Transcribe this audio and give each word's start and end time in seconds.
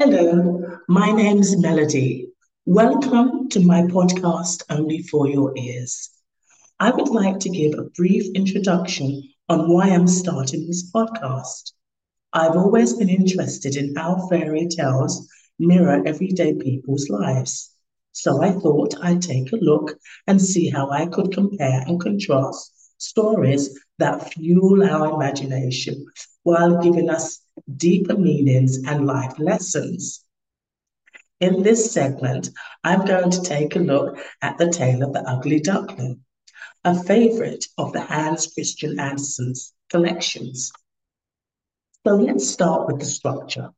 Hello, 0.00 0.80
my 0.88 1.12
name 1.12 1.38
is 1.38 1.56
Melody. 1.56 2.26
Welcome 2.66 3.48
to 3.50 3.60
my 3.60 3.82
podcast, 3.82 4.64
Only 4.68 5.02
for 5.02 5.28
Your 5.28 5.56
Ears. 5.56 6.10
I 6.80 6.90
would 6.90 7.10
like 7.10 7.38
to 7.38 7.48
give 7.48 7.78
a 7.78 7.88
brief 7.96 8.26
introduction 8.34 9.22
on 9.48 9.72
why 9.72 9.90
I'm 9.90 10.08
starting 10.08 10.66
this 10.66 10.90
podcast. 10.90 11.74
I've 12.32 12.56
always 12.56 12.94
been 12.94 13.08
interested 13.08 13.76
in 13.76 13.94
how 13.94 14.26
fairy 14.26 14.66
tales 14.66 15.28
mirror 15.60 16.02
everyday 16.04 16.54
people's 16.54 17.08
lives. 17.08 17.70
So 18.10 18.42
I 18.42 18.50
thought 18.50 18.96
I'd 19.00 19.22
take 19.22 19.52
a 19.52 19.56
look 19.62 19.96
and 20.26 20.42
see 20.42 20.70
how 20.70 20.90
I 20.90 21.06
could 21.06 21.32
compare 21.32 21.84
and 21.86 22.00
contrast 22.00 22.72
stories 22.98 23.78
that 24.00 24.32
fuel 24.34 24.82
our 24.82 25.14
imagination 25.14 26.04
while 26.42 26.82
giving 26.82 27.10
us 27.10 27.43
deeper 27.76 28.16
meanings 28.16 28.82
and 28.84 29.06
life 29.06 29.38
lessons. 29.38 30.24
In 31.40 31.62
this 31.62 31.92
segment, 31.92 32.50
I'm 32.84 33.04
going 33.04 33.30
to 33.30 33.42
take 33.42 33.76
a 33.76 33.80
look 33.80 34.18
at 34.40 34.58
the 34.58 34.70
tale 34.70 35.02
of 35.02 35.12
the 35.12 35.22
ugly 35.28 35.60
duckling, 35.60 36.20
a 36.84 37.02
favorite 37.04 37.66
of 37.76 37.92
the 37.92 38.00
Hans 38.00 38.46
Christian 38.46 38.98
Andersen's 38.98 39.72
collections. 39.90 40.72
So 42.06 42.14
let's 42.16 42.48
start 42.48 42.86
with 42.86 43.00
the 43.00 43.06
structure. 43.06 43.70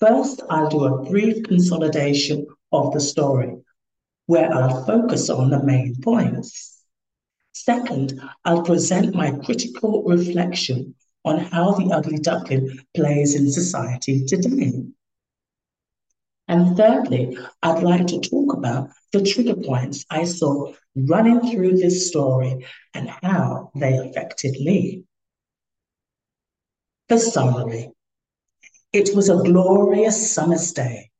First, 0.00 0.42
I'll 0.48 0.70
do 0.70 0.84
a 0.84 1.10
brief 1.10 1.42
consolidation 1.44 2.46
of 2.72 2.92
the 2.92 3.00
story, 3.00 3.56
where 4.26 4.52
I'll 4.52 4.84
focus 4.84 5.28
on 5.28 5.50
the 5.50 5.62
main 5.62 5.96
points. 6.00 6.82
Second, 7.52 8.20
I'll 8.44 8.62
present 8.62 9.14
my 9.14 9.32
critical 9.32 10.04
reflection 10.04 10.94
on 11.24 11.38
how 11.38 11.72
the 11.72 11.92
ugly 11.92 12.18
duckling 12.18 12.78
plays 12.94 13.34
in 13.34 13.50
society 13.50 14.24
today. 14.24 14.84
And 16.48 16.76
thirdly, 16.76 17.36
I'd 17.62 17.82
like 17.82 18.06
to 18.06 18.20
talk 18.20 18.54
about 18.54 18.90
the 19.12 19.22
trigger 19.22 19.56
points 19.56 20.06
I 20.10 20.24
saw 20.24 20.72
running 20.96 21.50
through 21.50 21.76
this 21.76 22.08
story 22.08 22.66
and 22.94 23.10
how 23.22 23.70
they 23.74 23.98
affected 23.98 24.52
me. 24.52 25.04
The 27.08 27.18
summary. 27.18 27.90
It 28.92 29.14
was 29.14 29.28
a 29.28 29.36
glorious 29.36 30.32
summer's 30.32 30.72
day, 30.72 31.10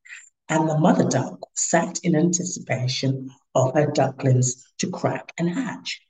and 0.48 0.68
the 0.68 0.78
mother 0.78 1.06
duck 1.06 1.38
sat 1.55 1.98
in 2.02 2.16
anticipation 2.16 3.30
of 3.55 3.74
her 3.74 3.90
ducklings 3.90 4.64
to 4.78 4.90
crack 4.90 5.33
and 5.38 5.50
hatch 5.50 6.00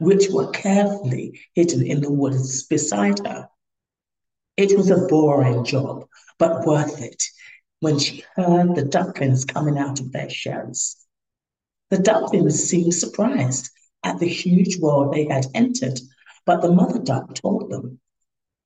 which 0.00 0.28
were 0.30 0.50
carefully 0.50 1.38
hidden 1.54 1.86
in 1.86 2.00
the 2.00 2.10
woods 2.10 2.64
beside 2.64 3.24
her. 3.26 3.48
It 4.56 4.76
was 4.76 4.90
a 4.90 5.06
boring 5.06 5.64
job, 5.64 6.06
but 6.38 6.66
worth 6.66 7.00
it 7.00 7.22
when 7.80 7.98
she 7.98 8.24
heard 8.34 8.74
the 8.74 8.84
ducklings 8.84 9.44
coming 9.44 9.78
out 9.78 10.00
of 10.00 10.10
their 10.10 10.30
shells. 10.30 10.96
The 11.90 11.98
ducklings 11.98 12.64
seemed 12.64 12.94
surprised 12.94 13.70
at 14.02 14.18
the 14.18 14.28
huge 14.28 14.78
world 14.78 15.12
they 15.12 15.26
had 15.26 15.46
entered, 15.54 16.00
but 16.46 16.62
the 16.62 16.72
mother 16.72 16.98
duck 16.98 17.34
told 17.34 17.70
them 17.70 18.00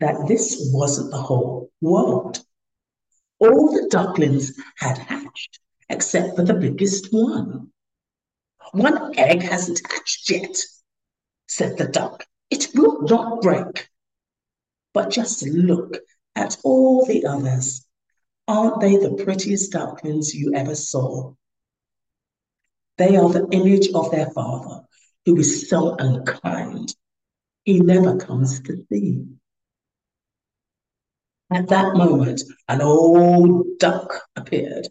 that 0.01 0.29
this 0.29 0.71
wasn't 0.73 1.11
the 1.11 1.23
whole 1.23 1.71
world. 1.81 2.45
All 3.41 3.73
the 3.73 3.89
ducklings 3.91 4.57
had 4.77 4.99
hatched 4.99 5.59
except 5.89 6.37
for 6.37 6.45
the 6.45 6.55
biggest 6.55 7.13
one. 7.13 7.73
One 8.73 9.19
egg 9.19 9.43
hasn't 9.43 9.81
hatched 9.91 10.31
yet, 10.31 10.57
said 11.47 11.79
the 11.79 11.89
duck. 11.89 12.25
It 12.51 12.69
will 12.75 13.03
not 13.03 13.43
break. 13.43 13.89
But 14.93 15.11
just 15.11 15.47
look 15.47 15.99
at 16.37 16.57
all 16.63 17.05
the 17.05 17.27
others. 17.27 17.87
Aren't 18.47 18.81
they 18.81 18.97
the 18.97 19.23
prettiest 19.25 19.73
ducklings 19.73 20.35
you 20.35 20.53
ever 20.55 20.75
saw? 20.75 21.35
They 22.99 23.17
are 23.17 23.29
the 23.29 23.49
image 23.51 23.89
of 23.93 24.11
their 24.11 24.31
father, 24.31 24.85
who 25.25 25.37
is 25.39 25.69
so 25.69 25.97
unkind. 25.97 26.95
He 27.65 27.81
never 27.81 28.17
comes 28.17 28.61
to 28.61 28.85
see. 28.93 29.25
At 31.51 31.69
that 31.69 31.97
moment, 31.97 32.43
an 32.69 32.83
old 32.83 33.79
duck 33.79 34.23
appeared 34.37 34.89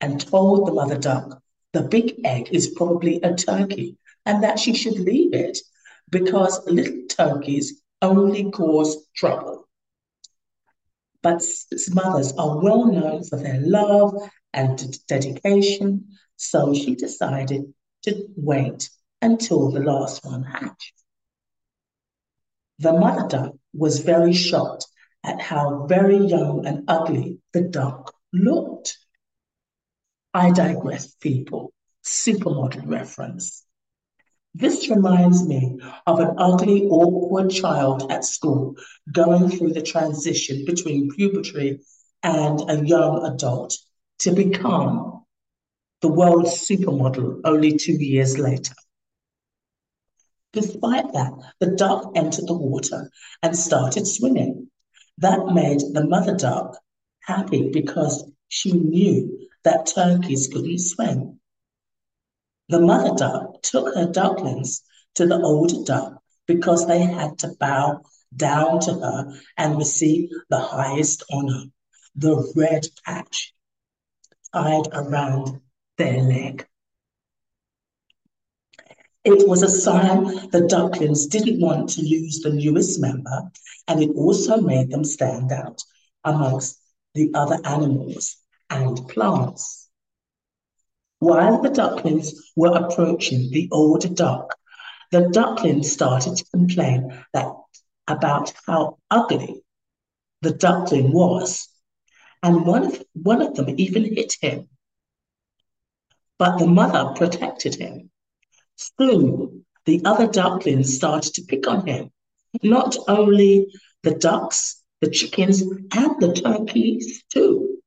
and 0.00 0.20
told 0.20 0.66
the 0.66 0.72
mother 0.72 0.98
duck 0.98 1.42
the 1.72 1.82
big 1.82 2.20
egg 2.24 2.48
is 2.50 2.74
probably 2.76 3.20
a 3.22 3.34
turkey 3.34 3.96
and 4.26 4.42
that 4.42 4.58
she 4.58 4.74
should 4.74 4.98
leave 4.98 5.34
it 5.34 5.58
because 6.10 6.64
little 6.66 7.02
turkeys 7.08 7.82
only 8.02 8.50
cause 8.50 9.06
trouble. 9.14 9.68
But 11.22 11.42
mothers 11.92 12.32
are 12.32 12.60
well 12.62 12.86
known 12.86 13.24
for 13.24 13.36
their 13.36 13.60
love 13.60 14.14
and 14.52 15.06
dedication, 15.06 16.16
so 16.36 16.72
she 16.74 16.94
decided 16.94 17.74
to 18.02 18.26
wait 18.36 18.88
until 19.20 19.70
the 19.70 19.80
last 19.80 20.24
one 20.24 20.42
hatched. 20.44 20.94
The 22.78 22.94
mother 22.94 23.28
duck 23.28 23.54
was 23.74 24.00
very 24.00 24.32
shocked 24.32 24.86
at 25.22 25.40
how 25.40 25.86
very 25.86 26.16
young 26.16 26.66
and 26.66 26.84
ugly 26.88 27.40
the 27.52 27.60
duck 27.60 28.14
looked. 28.32 28.96
I 30.32 30.50
digress, 30.50 31.14
people. 31.16 31.74
Supermodel 32.02 32.86
reference. 32.86 33.66
This 34.54 34.88
reminds 34.88 35.46
me 35.46 35.78
of 36.06 36.18
an 36.18 36.34
ugly, 36.36 36.86
awkward 36.86 37.50
child 37.50 38.10
at 38.10 38.24
school 38.24 38.76
going 39.12 39.48
through 39.48 39.72
the 39.72 39.82
transition 39.82 40.64
between 40.64 41.10
puberty 41.10 41.80
and 42.22 42.60
a 42.68 42.84
young 42.84 43.24
adult 43.26 43.76
to 44.20 44.32
become 44.32 45.24
the 46.02 46.08
world's 46.08 46.66
supermodel 46.66 47.40
only 47.44 47.76
two 47.76 47.92
years 47.92 48.38
later. 48.38 48.74
Despite 50.52 51.12
that, 51.12 51.32
the 51.60 51.68
duck 51.68 52.12
entered 52.16 52.48
the 52.48 52.54
water 52.54 53.10
and 53.42 53.56
started 53.56 54.06
swimming. 54.06 54.70
That 55.18 55.46
made 55.46 55.80
the 55.92 56.06
mother 56.06 56.36
duck 56.36 56.76
happy 57.20 57.70
because 57.70 58.28
she 58.48 58.72
knew 58.72 59.48
that 59.62 59.86
turkeys 59.86 60.48
couldn't 60.48 60.80
swim. 60.80 61.39
The 62.70 62.80
mother 62.80 63.16
duck 63.16 63.62
took 63.62 63.96
her 63.96 64.06
ducklings 64.06 64.82
to 65.16 65.26
the 65.26 65.40
older 65.40 65.82
duck 65.84 66.22
because 66.46 66.86
they 66.86 67.00
had 67.00 67.36
to 67.40 67.48
bow 67.58 68.02
down 68.36 68.78
to 68.82 68.94
her 68.94 69.32
and 69.56 69.76
receive 69.76 70.30
the 70.50 70.60
highest 70.60 71.24
honor, 71.32 71.64
the 72.14 72.52
red 72.54 72.86
patch 73.04 73.52
tied 74.54 74.86
around 74.92 75.60
their 75.98 76.22
leg. 76.22 76.64
It 79.24 79.48
was 79.48 79.64
a 79.64 79.68
sign 79.68 80.48
the 80.50 80.68
ducklings 80.68 81.26
didn't 81.26 81.60
want 81.60 81.88
to 81.90 82.02
lose 82.02 82.38
the 82.38 82.50
newest 82.50 83.00
member, 83.00 83.50
and 83.88 84.00
it 84.00 84.10
also 84.14 84.60
made 84.60 84.90
them 84.90 85.02
stand 85.02 85.50
out 85.50 85.82
amongst 86.22 86.78
the 87.14 87.32
other 87.34 87.58
animals 87.64 88.36
and 88.70 89.08
plants. 89.08 89.79
While 91.20 91.60
the 91.60 91.68
ducklings 91.68 92.50
were 92.56 92.74
approaching 92.74 93.50
the 93.50 93.68
older 93.70 94.08
duck, 94.08 94.56
the 95.12 95.28
ducklings 95.28 95.92
started 95.92 96.36
to 96.36 96.46
complain 96.46 97.12
that 97.34 97.52
about 98.08 98.54
how 98.66 98.96
ugly 99.10 99.62
the 100.40 100.52
duckling 100.52 101.12
was, 101.12 101.68
and 102.42 102.64
one 102.64 102.84
of, 102.84 103.04
one 103.12 103.42
of 103.42 103.54
them 103.54 103.74
even 103.76 104.04
hit 104.04 104.36
him. 104.40 104.68
But 106.38 106.58
the 106.58 106.66
mother 106.66 107.12
protected 107.14 107.74
him. 107.74 108.10
Soon, 108.76 109.66
the 109.84 110.00
other 110.06 110.26
ducklings 110.26 110.96
started 110.96 111.34
to 111.34 111.42
pick 111.42 111.68
on 111.68 111.86
him. 111.86 112.10
Not 112.62 112.96
only 113.08 113.70
the 114.02 114.14
ducks, 114.14 114.82
the 115.02 115.10
chickens, 115.10 115.60
and 115.60 116.18
the 116.18 116.32
turkeys, 116.32 117.22
too. 117.30 117.82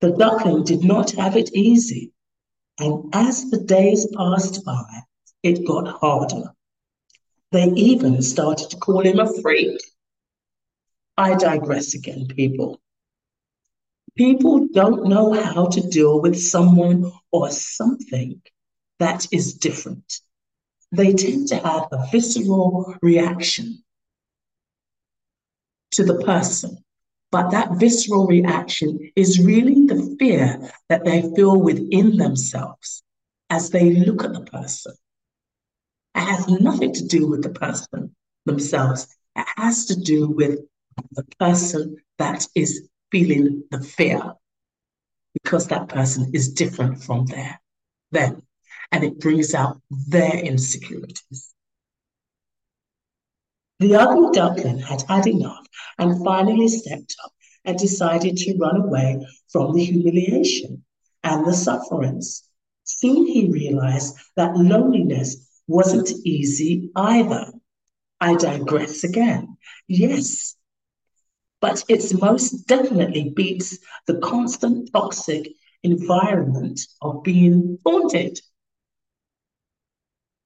The 0.00 0.12
duckling 0.12 0.64
did 0.64 0.84
not 0.84 1.10
have 1.10 1.36
it 1.36 1.52
easy. 1.52 2.13
And 2.78 3.14
as 3.14 3.50
the 3.50 3.60
days 3.60 4.06
passed 4.16 4.64
by, 4.64 4.84
it 5.42 5.66
got 5.66 5.86
harder. 5.86 6.52
They 7.52 7.68
even 7.68 8.20
started 8.22 8.70
to 8.70 8.76
call 8.76 9.02
him 9.02 9.20
a 9.20 9.32
freak. 9.40 9.80
I 11.16 11.36
digress 11.36 11.94
again, 11.94 12.26
people. 12.26 12.80
People 14.16 14.68
don't 14.72 15.06
know 15.06 15.32
how 15.32 15.66
to 15.66 15.80
deal 15.80 16.20
with 16.20 16.38
someone 16.40 17.12
or 17.30 17.50
something 17.50 18.40
that 18.98 19.26
is 19.32 19.54
different. 19.54 20.20
They 20.90 21.12
tend 21.12 21.48
to 21.48 21.56
have 21.56 21.88
a 21.92 22.06
visceral 22.10 22.94
reaction 23.02 23.82
to 25.92 26.04
the 26.04 26.18
person 26.24 26.83
but 27.34 27.50
that 27.50 27.72
visceral 27.72 28.28
reaction 28.28 29.10
is 29.16 29.40
really 29.44 29.86
the 29.86 30.16
fear 30.20 30.70
that 30.88 31.04
they 31.04 31.20
feel 31.34 31.60
within 31.60 32.16
themselves 32.16 33.02
as 33.50 33.70
they 33.70 33.90
look 33.90 34.22
at 34.22 34.32
the 34.32 34.42
person. 34.42 34.94
It 36.14 36.20
has 36.20 36.46
nothing 36.46 36.92
to 36.92 37.04
do 37.04 37.26
with 37.26 37.42
the 37.42 37.50
person 37.50 38.14
themselves. 38.46 39.08
It 39.34 39.46
has 39.56 39.86
to 39.86 39.96
do 39.96 40.28
with 40.28 40.60
the 41.10 41.24
person 41.40 41.96
that 42.18 42.46
is 42.54 42.88
feeling 43.10 43.64
the 43.72 43.80
fear 43.80 44.34
because 45.42 45.66
that 45.66 45.88
person 45.88 46.30
is 46.34 46.52
different 46.52 47.02
from 47.02 47.26
their, 47.26 47.60
them. 48.12 48.42
And 48.92 49.02
it 49.02 49.18
brings 49.18 49.54
out 49.54 49.80
their 49.90 50.38
insecurities. 50.38 51.53
The 53.84 53.96
ugly 53.96 54.30
duckling 54.32 54.78
had 54.78 55.02
had 55.10 55.26
enough 55.26 55.66
and 55.98 56.24
finally 56.24 56.68
stepped 56.68 57.16
up 57.22 57.34
and 57.66 57.76
decided 57.76 58.34
to 58.38 58.56
run 58.56 58.80
away 58.80 59.26
from 59.52 59.74
the 59.74 59.84
humiliation 59.84 60.82
and 61.22 61.46
the 61.46 61.52
sufferings. 61.52 62.44
Soon 62.84 63.26
he 63.26 63.50
realized 63.50 64.16
that 64.36 64.56
loneliness 64.56 65.46
wasn't 65.66 66.08
easy 66.24 66.90
either. 66.96 67.52
I 68.22 68.36
digress 68.36 69.04
again. 69.04 69.58
Yes, 69.86 70.56
but 71.60 71.84
it 71.86 72.10
most 72.18 72.66
definitely 72.66 73.34
beats 73.36 73.78
the 74.06 74.16
constant 74.16 74.94
toxic 74.94 75.52
environment 75.82 76.80
of 77.02 77.22
being 77.22 77.76
haunted. 77.84 78.40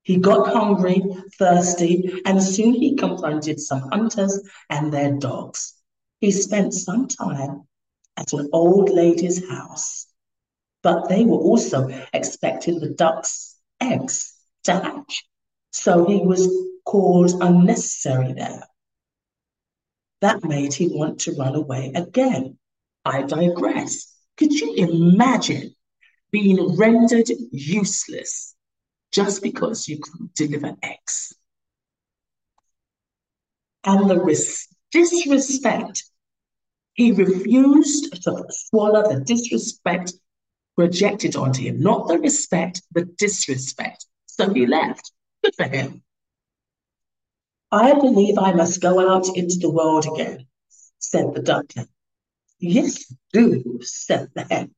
He 0.09 0.17
got 0.17 0.55
hungry, 0.55 1.03
thirsty, 1.39 2.23
and 2.25 2.43
soon 2.43 2.73
he 2.73 2.97
confronted 2.97 3.61
some 3.61 3.91
hunters 3.91 4.41
and 4.71 4.91
their 4.91 5.13
dogs. 5.13 5.75
He 6.23 6.31
spent 6.31 6.73
some 6.73 7.09
time 7.09 7.69
at 8.17 8.33
an 8.33 8.49
old 8.55 8.89
lady's 8.89 9.47
house, 9.47 10.07
but 10.83 11.11
they 11.11 11.27
were 11.27 11.37
also 11.37 11.91
expecting 12.15 12.81
the 12.81 12.89
duck's 12.89 13.59
eggs 13.83 14.33
to 14.63 14.73
hatch, 14.73 15.27
so 15.73 16.07
he 16.07 16.21
was 16.25 16.49
called 16.87 17.43
unnecessary 17.43 18.33
there. 18.33 18.67
That 20.23 20.43
made 20.43 20.73
him 20.73 20.95
want 20.95 21.21
to 21.21 21.33
run 21.33 21.55
away 21.55 21.93
again. 21.95 22.57
I 23.05 23.25
digress. 23.25 24.11
Could 24.39 24.53
you 24.53 24.73
imagine 24.73 25.75
being 26.31 26.79
rendered 26.79 27.29
useless 27.53 28.55
just 29.13 29.43
because 29.43 29.89
you 29.89 29.99
couldn't 29.99 30.35
deliver 30.35 30.77
X? 30.83 31.35
And 33.85 34.09
the 34.11 34.21
ris- 34.21 34.69
disrespect, 34.93 36.05
he 36.95 37.13
refused 37.13 38.23
to 38.25 38.45
swallow 38.51 39.09
the 39.09 39.21
disrespect 39.21 40.13
projected 40.77 41.37
onto 41.37 41.63
him, 41.63 41.81
not 41.81 42.07
the 42.07 42.19
respect, 42.19 42.83
the 42.93 43.05
disrespect. 43.05 44.07
So 44.27 44.53
he 44.53 44.67
left. 44.67 45.13
Good 45.43 45.55
for 45.57 45.65
him. 45.65 46.03
I 47.73 47.95
believe 47.95 48.39
I 48.39 48.53
must 48.53 48.81
go 48.81 49.11
out 49.11 49.37
into 49.37 49.57
the 49.59 49.71
world 49.71 50.07
again, 50.07 50.47
said 50.99 51.35
the 51.35 51.43
duckling. 51.43 51.89
Yes, 52.61 53.13
do, 53.33 53.81
said 53.83 54.31
the 54.35 54.47
hen. 54.51 54.75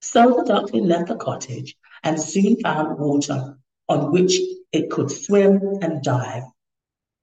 So 0.00 0.34
the 0.34 0.44
duckling 0.44 0.86
left 0.86 1.08
the 1.08 1.16
cottage 1.16 1.76
and 2.04 2.20
soon 2.20 2.56
found 2.60 2.98
water 2.98 3.58
on 3.88 4.12
which 4.12 4.38
it 4.72 4.90
could 4.90 5.10
swim 5.10 5.60
and 5.82 6.02
dive, 6.02 6.44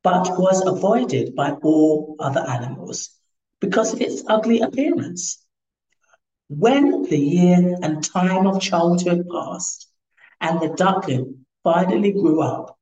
but 0.03 0.37
was 0.37 0.65
avoided 0.65 1.35
by 1.35 1.51
all 1.63 2.15
other 2.19 2.41
animals 2.41 3.09
because 3.59 3.93
of 3.93 4.01
its 4.01 4.23
ugly 4.27 4.59
appearance. 4.59 5.45
When 6.49 7.03
the 7.03 7.17
year 7.17 7.77
and 7.81 8.03
time 8.03 8.47
of 8.47 8.59
childhood 8.59 9.27
passed, 9.31 9.87
and 10.41 10.59
the 10.59 10.69
duckling 10.69 11.45
finally 11.63 12.11
grew 12.11 12.41
up, 12.41 12.77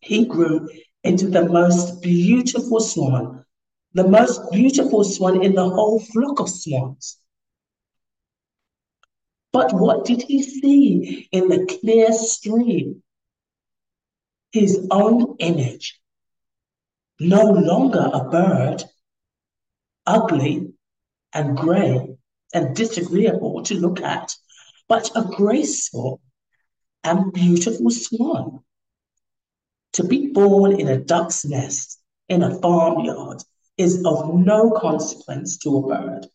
he 0.00 0.24
grew 0.24 0.68
into 1.02 1.28
the 1.28 1.44
most 1.48 2.00
beautiful 2.00 2.80
swan, 2.80 3.44
the 3.92 4.06
most 4.06 4.40
beautiful 4.52 5.02
swan 5.02 5.42
in 5.42 5.54
the 5.54 5.68
whole 5.68 5.98
flock 5.98 6.38
of 6.40 6.48
swans. 6.48 7.18
But 9.56 9.72
what 9.72 10.04
did 10.04 10.20
he 10.20 10.42
see 10.42 11.30
in 11.32 11.48
the 11.48 11.64
clear 11.64 12.12
stream? 12.12 13.02
His 14.52 14.86
own 14.90 15.36
image, 15.38 15.98
no 17.18 17.42
longer 17.52 18.10
a 18.12 18.28
bird, 18.28 18.84
ugly 20.04 20.74
and 21.32 21.56
grey 21.56 22.18
and 22.52 22.76
disagreeable 22.76 23.62
to 23.62 23.80
look 23.80 24.02
at, 24.02 24.36
but 24.88 25.10
a 25.16 25.22
graceful 25.24 26.20
and 27.02 27.32
beautiful 27.32 27.90
swan. 27.90 28.62
To 29.94 30.04
be 30.04 30.32
born 30.32 30.78
in 30.78 30.86
a 30.86 30.98
duck's 31.02 31.46
nest 31.46 31.98
in 32.28 32.42
a 32.42 32.60
farmyard 32.60 33.42
is 33.78 34.04
of 34.04 34.34
no 34.34 34.70
consequence 34.72 35.56
to 35.60 35.78
a 35.78 35.82
bird. 35.88 36.26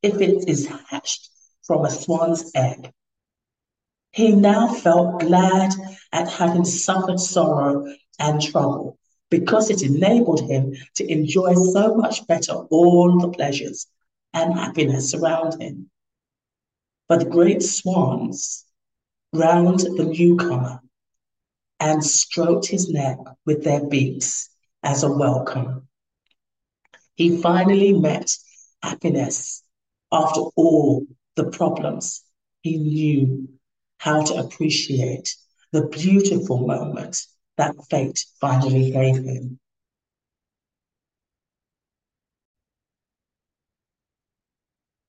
If 0.00 0.22
it 0.22 0.48
is 0.48 0.66
hatched 0.88 1.28
from 1.62 1.84
a 1.84 1.90
swan's 1.90 2.50
egg. 2.54 2.90
He 4.12 4.32
now 4.32 4.74
felt 4.74 5.20
glad 5.20 5.72
at 6.12 6.28
having 6.28 6.64
suffered 6.64 7.18
sorrow 7.18 7.86
and 8.18 8.42
trouble 8.42 8.98
because 9.30 9.70
it 9.70 9.82
enabled 9.82 10.42
him 10.42 10.74
to 10.96 11.10
enjoy 11.10 11.54
so 11.54 11.94
much 11.94 12.26
better 12.26 12.52
all 12.52 13.18
the 13.18 13.30
pleasures 13.30 13.86
and 14.34 14.52
happiness 14.52 15.14
around 15.14 15.60
him. 15.60 15.90
But 17.08 17.20
the 17.20 17.30
great 17.30 17.62
swans 17.62 18.66
round 19.32 19.80
the 19.80 20.04
newcomer 20.04 20.82
and 21.80 22.04
stroked 22.04 22.66
his 22.66 22.90
neck 22.90 23.18
with 23.46 23.64
their 23.64 23.84
beaks 23.86 24.50
as 24.82 25.02
a 25.02 25.10
welcome. 25.10 25.88
He 27.14 27.40
finally 27.40 27.92
met 27.92 28.30
happiness 28.82 29.62
after 30.12 30.40
all 30.56 31.06
the 31.36 31.50
problems. 31.50 32.22
He 32.62 32.76
knew 32.76 33.48
how 33.98 34.22
to 34.24 34.34
appreciate 34.34 35.34
the 35.72 35.86
beautiful 35.86 36.66
moment 36.66 37.26
that 37.56 37.74
fate 37.90 38.24
finally 38.40 38.90
gave 38.90 39.16
him. 39.16 39.58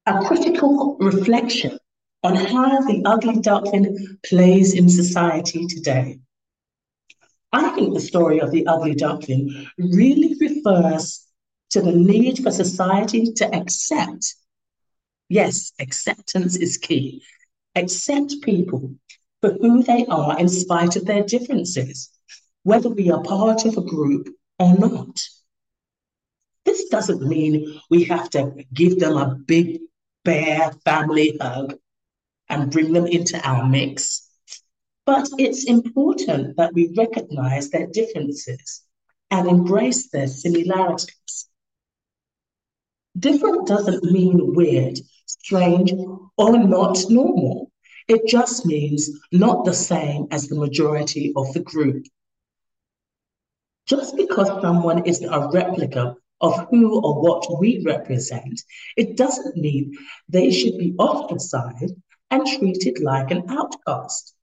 A 0.05 0.23
critical 0.25 0.97
reflection 0.99 1.79
on 2.23 2.35
how 2.35 2.81
the 2.81 3.01
ugly 3.05 3.39
duckling 3.39 4.17
plays 4.25 4.73
in 4.73 4.89
society 4.89 5.65
today. 5.67 6.19
I 7.51 7.69
think 7.69 7.93
the 7.93 8.01
story 8.01 8.39
of 8.39 8.51
the 8.51 8.65
ugly 8.67 8.95
duckling 8.95 9.67
really 9.77 10.35
refers 10.39 11.25
to 11.69 11.81
the 11.81 11.91
need 11.91 12.41
for 12.43 12.51
society 12.51 13.31
to 13.33 13.55
accept. 13.55 14.35
Yes, 15.33 15.71
acceptance 15.79 16.55
is 16.57 16.77
key. 16.77 17.23
Accept 17.73 18.35
people 18.43 18.93
for 19.41 19.53
who 19.53 19.81
they 19.81 20.05
are 20.05 20.39
in 20.39 20.47
spite 20.47 20.95
of 20.95 21.05
their 21.05 21.23
differences, 21.23 22.11
whether 22.61 22.89
we 22.89 23.09
are 23.09 23.23
part 23.23 23.65
of 23.65 23.75
a 23.75 23.81
group 23.81 24.29
or 24.59 24.77
not. 24.77 25.19
This 26.65 26.87
doesn't 26.89 27.27
mean 27.27 27.81
we 27.89 28.03
have 28.03 28.29
to 28.29 28.63
give 28.75 28.99
them 28.99 29.17
a 29.17 29.33
big 29.33 29.79
bear 30.23 30.71
family 30.85 31.35
hug 31.41 31.79
and 32.47 32.71
bring 32.71 32.93
them 32.93 33.07
into 33.07 33.41
our 33.41 33.67
mix. 33.67 34.29
But 35.07 35.27
it's 35.39 35.63
important 35.63 36.57
that 36.57 36.75
we 36.75 36.93
recognize 36.95 37.71
their 37.71 37.87
differences 37.87 38.83
and 39.31 39.49
embrace 39.49 40.11
their 40.11 40.27
similarities. 40.27 41.49
Different 43.17 43.67
doesn't 43.67 44.03
mean 44.03 44.53
weird, 44.53 44.99
strange, 45.25 45.93
or 46.37 46.57
not 46.57 46.97
normal. 47.09 47.71
It 48.07 48.27
just 48.27 48.65
means 48.65 49.09
not 49.31 49.65
the 49.65 49.73
same 49.73 50.27
as 50.31 50.47
the 50.47 50.59
majority 50.59 51.33
of 51.35 51.53
the 51.53 51.61
group. 51.61 52.05
Just 53.87 54.15
because 54.15 54.47
someone 54.61 55.05
is 55.05 55.21
a 55.23 55.49
replica 55.53 56.15
of 56.41 56.67
who 56.69 57.01
or 57.01 57.21
what 57.21 57.59
we 57.59 57.81
represent, 57.85 58.61
it 58.97 59.15
doesn't 59.17 59.55
mean 59.55 59.97
they 60.27 60.51
should 60.51 60.77
be 60.77 60.93
ostracized 60.97 61.95
and 62.31 62.47
treated 62.47 62.99
like 62.99 63.31
an 63.31 63.43
outcast. 63.49 64.35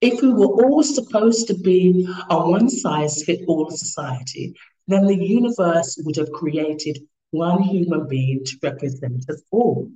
If 0.00 0.20
we 0.20 0.32
were 0.32 0.46
all 0.64 0.82
supposed 0.82 1.46
to 1.48 1.54
be 1.54 2.06
a 2.30 2.48
one 2.48 2.68
size 2.68 3.22
fit 3.24 3.40
all 3.46 3.70
society, 3.70 4.54
then 4.88 5.06
the 5.06 5.16
universe 5.16 5.98
would 6.04 6.16
have 6.16 6.32
created 6.32 6.98
one 7.30 7.62
human 7.62 8.08
being 8.08 8.44
to 8.44 8.56
represent 8.62 9.28
us 9.28 9.42
all. 9.50 9.90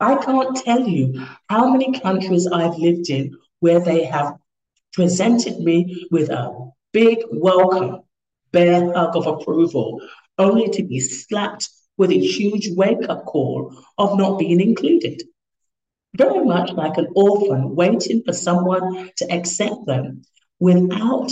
I 0.00 0.16
can't 0.16 0.56
tell 0.56 0.86
you 0.86 1.26
how 1.48 1.70
many 1.70 1.98
countries 1.98 2.46
I've 2.46 2.76
lived 2.76 3.10
in 3.10 3.36
where 3.60 3.80
they 3.80 4.04
have 4.04 4.36
presented 4.92 5.58
me 5.60 6.06
with 6.10 6.30
a 6.30 6.70
big 6.92 7.18
welcome, 7.32 8.02
bear 8.52 8.92
hug 8.92 9.16
of 9.16 9.26
approval, 9.26 10.00
only 10.38 10.68
to 10.70 10.82
be 10.84 11.00
slapped 11.00 11.68
with 11.96 12.10
a 12.10 12.18
huge 12.18 12.70
wake 12.76 13.08
up 13.08 13.24
call 13.24 13.74
of 13.98 14.16
not 14.16 14.38
being 14.38 14.60
included 14.60 15.22
very 16.16 16.44
much 16.44 16.72
like 16.72 16.96
an 16.96 17.08
orphan 17.14 17.74
waiting 17.74 18.22
for 18.24 18.32
someone 18.32 19.10
to 19.16 19.32
accept 19.32 19.86
them 19.86 20.22
without 20.58 21.30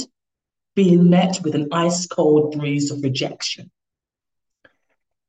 being 0.75 1.09
met 1.09 1.41
with 1.43 1.55
an 1.55 1.69
ice 1.73 2.07
cold 2.07 2.57
breeze 2.57 2.91
of 2.91 3.03
rejection. 3.03 3.71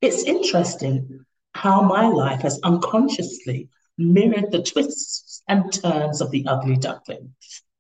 It's 0.02 0.24
interesting 0.24 1.26
how 1.54 1.82
my 1.82 2.08
life 2.08 2.42
has 2.42 2.60
unconsciously 2.64 3.70
mirrored 3.98 4.52
the 4.52 4.62
twists 4.62 5.42
and 5.48 5.74
turns 5.74 6.22
of 6.22 6.30
the 6.30 6.46
ugly 6.46 6.78
duckling, 6.78 7.34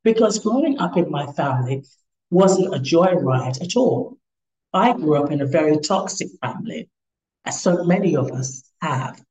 because 0.04 0.40
growing 0.40 0.80
up 0.80 0.98
in 0.98 1.12
my 1.12 1.32
family 1.34 1.84
wasn't 2.32 2.74
a 2.74 2.80
joyride 2.80 3.62
at 3.62 3.76
all. 3.76 4.18
I 4.74 4.94
grew 4.94 5.16
up 5.16 5.32
in 5.32 5.42
a 5.42 5.46
very 5.46 5.78
toxic 5.78 6.30
family, 6.42 6.90
as 7.46 7.62
so 7.62 7.84
many 7.84 8.16
of 8.16 8.32
us 8.32 8.64
have. 8.82 9.24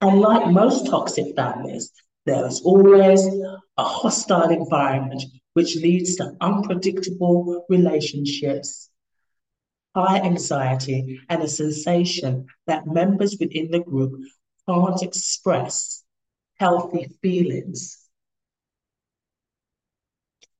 And 0.00 0.20
like 0.20 0.50
most 0.50 0.86
toxic 0.86 1.36
families, 1.36 1.92
there 2.24 2.46
is 2.46 2.60
always 2.62 3.24
a 3.26 3.84
hostile 3.84 4.50
environment 4.50 5.22
which 5.52 5.76
leads 5.76 6.16
to 6.16 6.36
unpredictable 6.40 7.64
relationships, 7.68 8.85
high 9.96 10.18
anxiety, 10.18 11.18
and 11.30 11.42
a 11.42 11.48
sensation 11.48 12.46
that 12.66 12.86
members 12.86 13.38
within 13.40 13.70
the 13.70 13.80
group 13.80 14.12
can't 14.68 15.02
express 15.02 16.04
healthy 16.58 17.08
feelings. 17.22 18.06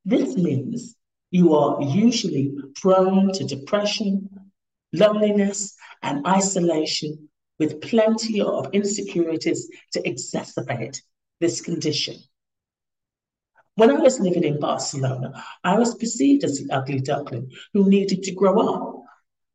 This 0.06 0.36
means 0.36 0.96
you 1.30 1.54
are 1.54 1.82
usually 1.82 2.54
prone 2.80 3.30
to 3.34 3.44
depression, 3.44 4.30
loneliness, 4.94 5.74
and 6.02 6.26
isolation 6.26 7.28
with 7.58 7.82
plenty 7.82 8.40
of 8.40 8.72
insecurities 8.72 9.68
to 9.92 10.00
exacerbate 10.02 11.02
this 11.40 11.60
condition. 11.60 12.16
When 13.74 13.90
I 13.90 13.98
was 13.98 14.18
living 14.18 14.44
in 14.44 14.58
Barcelona, 14.60 15.44
I 15.62 15.78
was 15.78 15.94
perceived 15.96 16.44
as 16.44 16.58
the 16.58 16.74
ugly 16.74 17.00
duckling 17.00 17.52
who 17.74 17.90
needed 17.90 18.22
to 18.22 18.32
grow 18.32 18.58
up. 18.60 18.95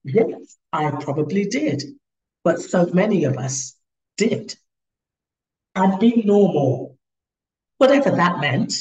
Yes, 0.03 0.57
I 0.73 0.91
probably 0.91 1.45
did, 1.45 1.83
but 2.43 2.59
so 2.59 2.87
many 2.87 3.25
of 3.25 3.37
us 3.37 3.75
did. 4.17 4.55
And 5.75 5.99
be 5.99 6.23
normal, 6.23 6.97
whatever 7.77 8.11
that 8.11 8.39
meant. 8.39 8.73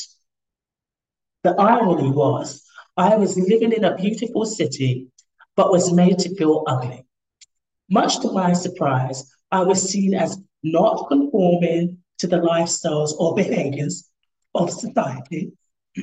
The 1.43 1.55
irony 1.55 2.11
was, 2.11 2.65
I 2.97 3.17
was 3.17 3.39
living 3.39 3.73
in 3.73 3.85
a 3.85 3.97
beautiful 3.97 4.45
city, 4.45 5.09
but 5.57 5.71
was 5.71 5.93
made 5.93 6.19
to 6.21 6.35
feel 6.35 6.65
ugly. 6.67 7.07
Much 7.89 8.21
to 8.21 8.33
my 8.33 8.53
surprise, 8.53 9.31
I 9.51 9.63
was 9.63 9.83
seen 9.83 10.15
as 10.15 10.39
not 10.63 11.09
conforming 11.09 11.99
to 12.19 12.27
the 12.27 12.37
lifestyles 12.37 13.13
or 13.19 13.35
behaviors 13.35 14.09
of 14.55 14.71
society. 14.71 15.53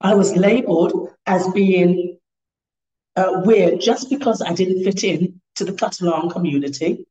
I 0.00 0.14
was 0.14 0.36
labeled 0.36 1.08
as 1.26 1.48
being 1.52 2.13
uh, 3.16 3.42
weird 3.44 3.80
just 3.80 4.10
because 4.10 4.42
I 4.42 4.52
didn't 4.52 4.84
fit 4.84 5.04
in 5.04 5.40
to 5.56 5.64
the 5.64 5.72
Catalan 5.72 6.30
community. 6.30 7.06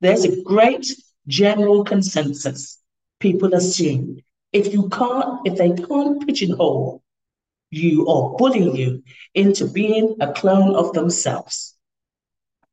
There's 0.00 0.24
a 0.24 0.42
great 0.42 0.86
general 1.26 1.84
consensus. 1.84 2.78
People 3.20 3.54
assume 3.54 4.18
if 4.52 4.72
you 4.72 4.88
can't, 4.88 5.46
if 5.46 5.56
they 5.56 5.70
can't 5.70 6.26
pigeonhole 6.26 7.02
you 7.70 8.06
or 8.06 8.36
bully 8.36 8.78
you 8.78 9.02
into 9.34 9.66
being 9.66 10.16
a 10.20 10.32
clone 10.32 10.74
of 10.74 10.92
themselves. 10.92 11.74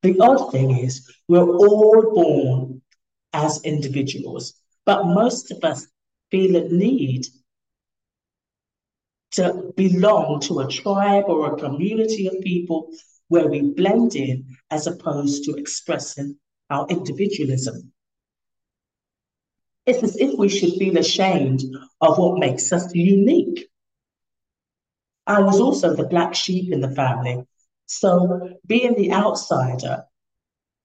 The 0.02 0.20
odd 0.20 0.52
thing 0.52 0.72
is, 0.72 1.10
we're 1.28 1.48
all 1.48 2.14
born 2.14 2.82
as 3.34 3.62
individuals, 3.64 4.54
but 4.86 5.06
most 5.06 5.52
of 5.52 5.64
us 5.64 5.88
feel 6.32 6.56
a 6.56 6.68
need 6.68 7.28
to 9.32 9.74
belong 9.76 10.40
to 10.42 10.60
a 10.60 10.68
tribe 10.68 11.26
or 11.28 11.54
a 11.54 11.60
community 11.60 12.28
of 12.28 12.42
people 12.42 12.92
where 13.28 13.48
we 13.48 13.62
blend 13.62 14.16
in 14.16 14.46
as 14.72 14.88
opposed 14.88 15.44
to 15.44 15.54
expressing 15.54 16.38
our 16.70 16.88
individualism. 16.90 17.92
It's 19.86 20.04
as 20.04 20.18
if 20.18 20.38
we 20.38 20.50
should 20.50 20.74
feel 20.74 20.98
ashamed 20.98 21.62
of 22.02 22.18
what 22.18 22.40
makes 22.40 22.72
us 22.72 22.94
unique. 22.94 23.70
I 25.26 25.42
was 25.42 25.60
also 25.60 25.96
the 25.96 26.08
black 26.08 26.34
sheep 26.34 26.72
in 26.72 26.82
the 26.82 26.92
family. 26.92 27.44
So 27.86 28.58
being 28.66 28.96
the 28.96 29.14
outsider 29.14 30.06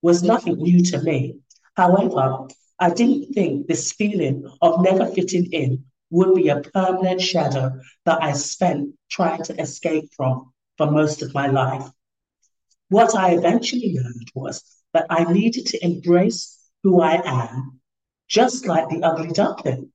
was 0.02 0.22
nothing 0.22 0.56
new 0.56 0.82
to 0.84 1.02
me. 1.02 1.36
However, 1.76 2.48
I 2.78 2.90
didn't 2.90 3.32
think 3.32 3.66
this 3.66 3.92
feeling 3.92 4.50
of 4.60 4.82
never 4.82 5.06
fitting 5.06 5.46
in 5.52 5.84
would 6.14 6.34
be 6.36 6.48
a 6.48 6.60
permanent 6.60 7.20
shadow 7.20 7.80
that 8.04 8.22
I 8.22 8.32
spent 8.34 8.94
trying 9.10 9.42
to 9.44 9.60
escape 9.60 10.14
from 10.16 10.52
for 10.78 10.88
most 10.88 11.22
of 11.22 11.34
my 11.34 11.48
life. 11.48 11.90
What 12.88 13.16
I 13.16 13.34
eventually 13.34 13.96
learned 13.96 14.30
was 14.32 14.62
that 14.92 15.06
I 15.10 15.24
needed 15.32 15.66
to 15.66 15.84
embrace 15.84 16.56
who 16.84 17.00
I 17.00 17.20
am, 17.24 17.80
just 18.28 18.64
like 18.64 18.88
the 18.88 19.02
ugly 19.02 19.32
duckling. 19.32 19.90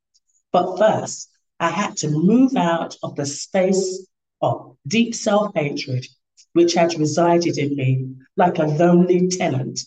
But 0.52 0.78
first, 0.78 1.30
I 1.58 1.70
had 1.70 1.96
to 1.98 2.10
move 2.10 2.58
out 2.58 2.98
of 3.02 3.16
the 3.16 3.26
space 3.26 4.06
of 4.42 4.76
deep 4.86 5.16
self 5.16 5.54
hatred, 5.56 6.06
which 6.52 6.74
had 6.74 7.00
resided 7.00 7.58
in 7.58 7.76
me 7.78 8.16
like 8.36 8.60
a 8.60 8.64
lonely 8.64 9.30
tenant 9.30 9.80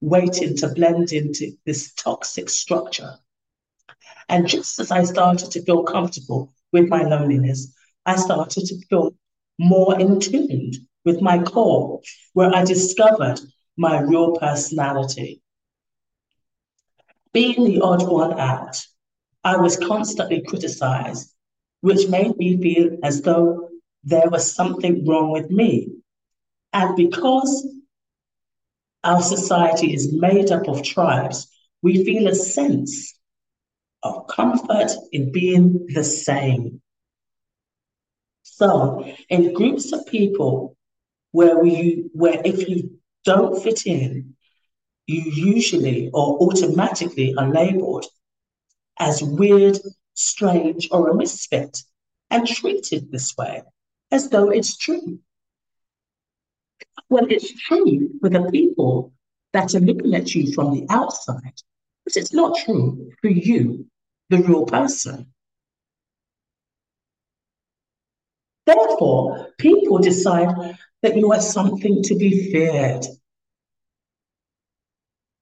waiting 0.00 0.56
to 0.58 0.68
blend 0.68 1.12
into 1.12 1.52
this 1.66 1.92
toxic 1.94 2.48
structure. 2.48 3.18
And 4.28 4.46
just 4.46 4.78
as 4.78 4.90
I 4.90 5.04
started 5.04 5.50
to 5.52 5.62
feel 5.62 5.82
comfortable 5.82 6.52
with 6.72 6.88
my 6.88 7.02
loneliness, 7.02 7.72
I 8.06 8.16
started 8.16 8.66
to 8.66 8.86
feel 8.86 9.14
more 9.58 9.98
in 9.98 10.20
tune 10.20 10.72
with 11.04 11.20
my 11.20 11.38
core, 11.42 12.00
where 12.32 12.54
I 12.54 12.64
discovered 12.64 13.40
my 13.76 14.00
real 14.00 14.36
personality. 14.36 15.42
Being 17.32 17.64
the 17.64 17.80
odd 17.80 18.08
one 18.08 18.38
out, 18.38 18.80
I 19.44 19.56
was 19.56 19.76
constantly 19.76 20.42
criticized, 20.42 21.32
which 21.80 22.08
made 22.08 22.36
me 22.36 22.56
feel 22.60 22.98
as 23.02 23.22
though 23.22 23.68
there 24.04 24.28
was 24.30 24.54
something 24.54 25.06
wrong 25.06 25.30
with 25.30 25.50
me. 25.50 25.90
And 26.72 26.96
because 26.96 27.66
our 29.04 29.22
society 29.22 29.94
is 29.94 30.12
made 30.12 30.50
up 30.52 30.68
of 30.68 30.82
tribes, 30.82 31.48
we 31.82 32.04
feel 32.04 32.28
a 32.28 32.34
sense 32.34 33.18
of 34.02 34.26
comfort 34.26 34.90
in 35.12 35.32
being 35.32 35.86
the 35.94 36.04
same. 36.04 36.80
So, 38.42 39.04
in 39.28 39.54
groups 39.54 39.92
of 39.92 40.06
people 40.06 40.76
where 41.30 41.58
we 41.58 42.10
where 42.12 42.40
if 42.44 42.68
you 42.68 42.98
don't 43.24 43.62
fit 43.62 43.86
in, 43.86 44.34
you 45.06 45.22
usually 45.22 46.10
or 46.12 46.38
automatically 46.38 47.34
are 47.36 47.48
labeled 47.48 48.06
as 48.98 49.22
weird, 49.22 49.78
strange, 50.14 50.88
or 50.90 51.08
a 51.10 51.14
misfit 51.14 51.82
and 52.30 52.46
treated 52.46 53.10
this 53.10 53.36
way 53.36 53.62
as 54.10 54.28
though 54.28 54.50
it's 54.50 54.76
true. 54.76 55.18
Well, 57.08 57.26
it's 57.28 57.52
true 57.52 58.10
for 58.20 58.28
the 58.28 58.48
people 58.50 59.12
that 59.52 59.74
are 59.74 59.80
looking 59.80 60.14
at 60.14 60.34
you 60.34 60.52
from 60.52 60.74
the 60.74 60.86
outside, 60.88 61.60
but 62.04 62.16
it's 62.16 62.32
not 62.32 62.58
true 62.58 63.10
for 63.20 63.28
you, 63.28 63.86
the 64.30 64.38
real 64.38 64.64
person. 64.64 65.32
Therefore, 68.66 69.48
people 69.58 69.98
decide 69.98 70.76
that 71.02 71.16
you 71.16 71.32
are 71.32 71.40
something 71.40 72.02
to 72.04 72.14
be 72.14 72.52
feared. 72.52 73.04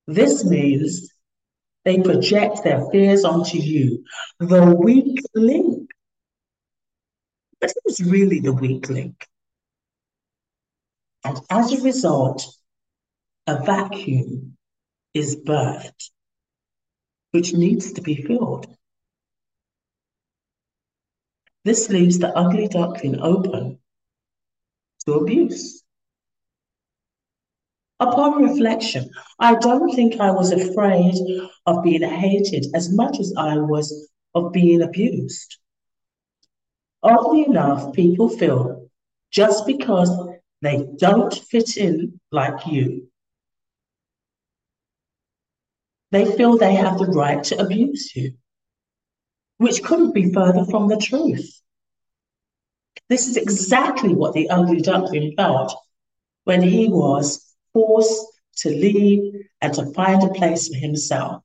This 0.07 0.45
means 0.45 1.13
they 1.85 2.01
project 2.01 2.65
their 2.65 2.85
fears 2.91 3.25
onto 3.25 3.59
you, 3.59 4.05
the 4.39 4.75
weak 4.75 5.21
link 5.35 5.91
but 7.61 7.73
who's 7.85 8.01
really 8.01 8.41
the 8.41 8.53
weak 8.53 8.89
link? 8.89 9.27
And 11.25 11.39
as 11.51 11.73
a 11.73 11.83
result, 11.83 12.47
a 13.47 13.63
vacuum 13.63 14.57
is 15.13 15.37
birthed, 15.37 16.11
which 17.33 17.55
needs 17.55 17.93
to 17.93 18.03
be 18.03 18.15
filled. 18.15 18.67
This 21.65 21.89
leaves 21.91 22.19
the 22.19 22.37
ugly 22.37 22.69
duckling 22.69 23.21
open 23.21 23.79
to 25.05 25.13
abuse. 25.15 25.83
Upon 28.01 28.43
reflection, 28.43 29.11
I 29.39 29.57
don't 29.57 29.95
think 29.95 30.19
I 30.21 30.31
was 30.31 30.53
afraid 30.53 31.15
of 31.67 31.85
being 31.85 32.03
hated 32.03 32.67
as 32.75 32.91
much 32.91 33.21
as 33.21 33.35
I 33.37 33.59
was 33.59 34.09
of 34.35 34.53
being 34.53 34.81
abused. 34.81 35.59
Oddly 37.03 37.45
enough, 37.45 37.93
people 37.93 38.31
feel 38.31 38.89
just 39.31 39.67
because 39.67 40.11
they 40.63 40.87
don't 40.97 41.35
fit 41.35 41.77
in 41.77 42.19
like 42.33 42.67
you, 42.67 43.10
they 46.11 46.25
feel 46.37 46.57
they 46.57 46.75
have 46.75 46.99
the 46.99 47.07
right 47.07 47.43
to 47.45 47.61
abuse 47.61 48.15
you, 48.17 48.35
which 49.59 49.83
couldn't 49.83 50.13
be 50.15 50.33
further 50.33 50.65
from 50.65 50.89
the 50.89 50.97
truth. 50.97 51.61
This 53.09 53.29
is 53.29 53.37
exactly 53.37 54.15
what 54.15 54.35
the 54.35 54.49
ugly 54.51 54.81
duckling 54.81 55.35
felt 55.37 55.77
when 56.45 56.63
he 56.63 56.89
was 56.89 57.55
forced 57.73 58.25
to 58.59 58.71
leave 58.71 59.47
and 59.61 59.75
to 59.75 59.93
find 59.93 60.23
a 60.23 60.33
place 60.33 60.69
for 60.69 60.77
himself. 60.77 61.43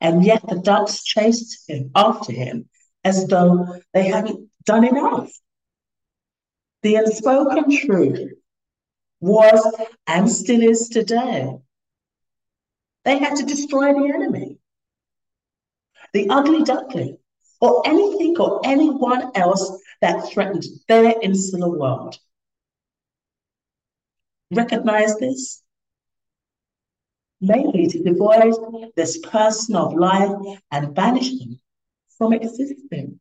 And 0.00 0.24
yet 0.24 0.42
the 0.48 0.60
ducks 0.60 1.02
chased 1.02 1.68
him 1.68 1.90
after 1.94 2.32
him 2.32 2.68
as 3.04 3.26
though 3.26 3.80
they 3.92 4.08
hadn't 4.08 4.48
done 4.64 4.84
enough. 4.84 5.30
The 6.82 6.96
unspoken 6.96 7.76
truth 7.76 8.32
was 9.20 9.60
and 10.06 10.30
still 10.30 10.62
is 10.62 10.88
today. 10.88 11.58
They 13.04 13.18
had 13.18 13.36
to 13.36 13.44
destroy 13.44 13.92
the 13.94 14.12
enemy, 14.14 14.58
the 16.12 16.28
ugly 16.28 16.62
duckling, 16.62 17.18
or 17.60 17.82
anything 17.86 18.36
or 18.38 18.60
anyone 18.64 19.30
else 19.34 19.82
that 20.00 20.28
threatened 20.28 20.64
their 20.88 21.14
insular 21.22 21.68
world. 21.68 22.18
Recognize 24.50 25.16
this? 25.18 25.62
Maybe 27.40 27.86
to 27.86 28.02
devoid 28.02 28.54
this 28.96 29.18
person 29.18 29.76
of 29.76 29.94
life 29.94 30.58
and 30.70 30.94
banish 30.94 31.38
them 31.38 31.60
from 32.16 32.32
existing. 32.32 33.20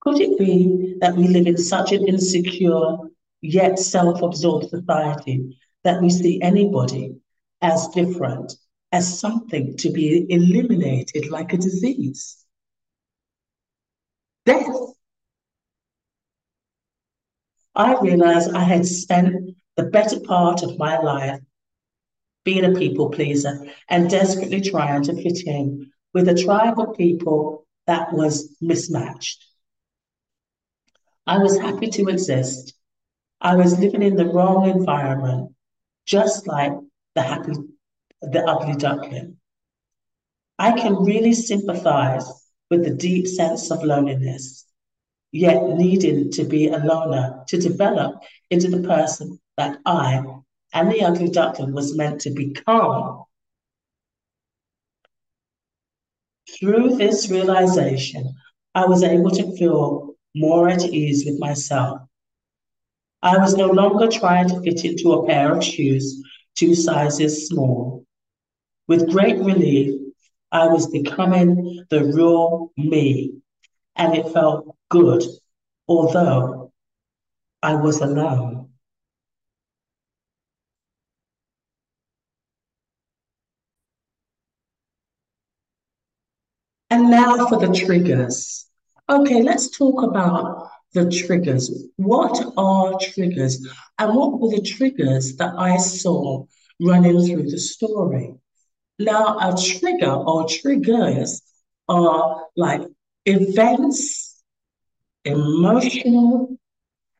Could 0.00 0.20
it 0.20 0.38
be 0.38 0.96
that 1.00 1.14
we 1.16 1.28
live 1.28 1.46
in 1.46 1.58
such 1.58 1.92
an 1.92 2.06
insecure 2.06 2.98
yet 3.40 3.78
self-absorbed 3.78 4.70
society 4.70 5.58
that 5.82 6.00
we 6.00 6.10
see 6.10 6.40
anybody 6.40 7.16
as 7.64 7.88
different, 7.88 8.52
as 8.92 9.18
something 9.18 9.74
to 9.78 9.90
be 9.90 10.26
eliminated 10.28 11.30
like 11.30 11.54
a 11.54 11.56
disease? 11.56 12.44
Death. 14.44 14.76
I 17.74 17.98
realized 18.00 18.52
I 18.54 18.62
had 18.62 18.86
spent 18.86 19.56
the 19.76 19.84
better 19.84 20.20
part 20.20 20.62
of 20.62 20.78
my 20.78 20.98
life 20.98 21.40
being 22.44 22.64
a 22.66 22.78
people 22.78 23.08
pleaser 23.08 23.66
and 23.88 24.10
desperately 24.10 24.60
trying 24.60 25.02
to 25.04 25.14
fit 25.14 25.46
in 25.46 25.90
with 26.12 26.28
a 26.28 26.34
tribe 26.34 26.78
of 26.78 26.96
people 26.98 27.66
that 27.86 28.12
was 28.12 28.54
mismatched. 28.60 29.42
I 31.26 31.38
was 31.38 31.58
happy 31.58 31.88
to 31.88 32.08
exist. 32.08 32.74
I 33.40 33.56
was 33.56 33.80
living 33.80 34.02
in 34.02 34.16
the 34.16 34.26
wrong 34.26 34.68
environment, 34.68 35.54
just 36.04 36.46
like 36.46 36.72
the 37.14 37.22
happy, 37.22 37.52
the 38.20 38.44
ugly 38.44 38.74
duckling. 38.74 39.36
I 40.58 40.72
can 40.72 41.04
really 41.04 41.32
sympathize 41.32 42.28
with 42.70 42.84
the 42.84 42.94
deep 42.94 43.26
sense 43.26 43.70
of 43.70 43.82
loneliness, 43.82 44.66
yet 45.32 45.62
needing 45.62 46.30
to 46.32 46.44
be 46.44 46.68
a 46.68 46.78
loner 46.78 47.44
to 47.48 47.58
develop 47.58 48.22
into 48.50 48.68
the 48.68 48.86
person 48.86 49.38
that 49.56 49.78
I 49.84 50.22
and 50.72 50.90
the 50.90 51.02
ugly 51.02 51.30
duckling 51.30 51.72
was 51.72 51.96
meant 51.96 52.20
to 52.22 52.30
become. 52.30 53.24
Through 56.58 56.96
this 56.96 57.30
realization, 57.30 58.34
I 58.74 58.86
was 58.86 59.02
able 59.02 59.30
to 59.30 59.56
feel 59.56 60.14
more 60.34 60.68
at 60.68 60.84
ease 60.84 61.24
with 61.24 61.38
myself. 61.38 62.00
I 63.22 63.38
was 63.38 63.56
no 63.56 63.68
longer 63.68 64.08
trying 64.08 64.48
to 64.48 64.60
fit 64.62 64.84
into 64.84 65.12
a 65.12 65.26
pair 65.26 65.54
of 65.54 65.64
shoes 65.64 66.20
two 66.54 66.74
sizes 66.74 67.48
small. 67.48 68.04
With 68.88 69.10
great 69.10 69.38
relief, 69.38 70.00
I 70.52 70.66
was 70.68 70.86
becoming 70.88 71.84
the 71.90 72.04
real 72.04 72.70
me, 72.76 73.34
and 73.96 74.14
it 74.14 74.28
felt 74.32 74.76
good, 74.90 75.22
although 75.88 76.72
I 77.62 77.74
was 77.74 78.00
alone. 78.00 78.70
And 86.90 87.10
now 87.10 87.46
for 87.48 87.58
the 87.58 87.72
triggers. 87.72 88.66
Okay, 89.08 89.42
let's 89.42 89.76
talk 89.76 90.02
about 90.02 90.70
the 90.94 91.10
triggers. 91.10 91.70
What 91.96 92.40
are 92.56 92.98
triggers? 92.98 93.66
And 93.98 94.14
what 94.14 94.40
were 94.40 94.50
the 94.50 94.62
triggers 94.62 95.36
that 95.36 95.54
I 95.58 95.76
saw 95.76 96.46
running 96.80 97.20
through 97.26 97.50
the 97.50 97.58
story? 97.58 98.34
Now, 98.98 99.36
a 99.38 99.56
trigger 99.56 100.12
or 100.12 100.46
triggers 100.48 101.42
are 101.88 102.46
like 102.56 102.82
events, 103.26 104.42
emotional, 105.24 106.56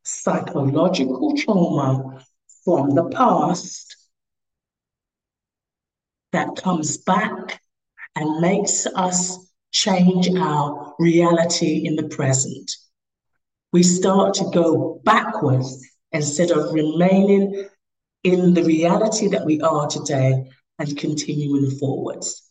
psychological 0.04 1.36
trauma 1.36 2.24
from 2.64 2.94
the 2.94 3.08
past 3.10 3.96
that 6.32 6.56
comes 6.56 6.98
back 6.98 7.60
and 8.16 8.40
makes 8.40 8.86
us 8.86 9.38
change 9.72 10.28
our 10.36 10.94
reality 10.98 11.86
in 11.86 11.96
the 11.96 12.08
present. 12.08 12.70
We 13.74 13.82
start 13.82 14.34
to 14.34 14.50
go 14.54 15.00
backwards 15.02 15.84
instead 16.12 16.52
of 16.52 16.72
remaining 16.72 17.68
in 18.22 18.54
the 18.54 18.62
reality 18.62 19.26
that 19.26 19.44
we 19.44 19.60
are 19.62 19.88
today 19.88 20.44
and 20.78 20.96
continuing 20.96 21.72
forwards. 21.72 22.48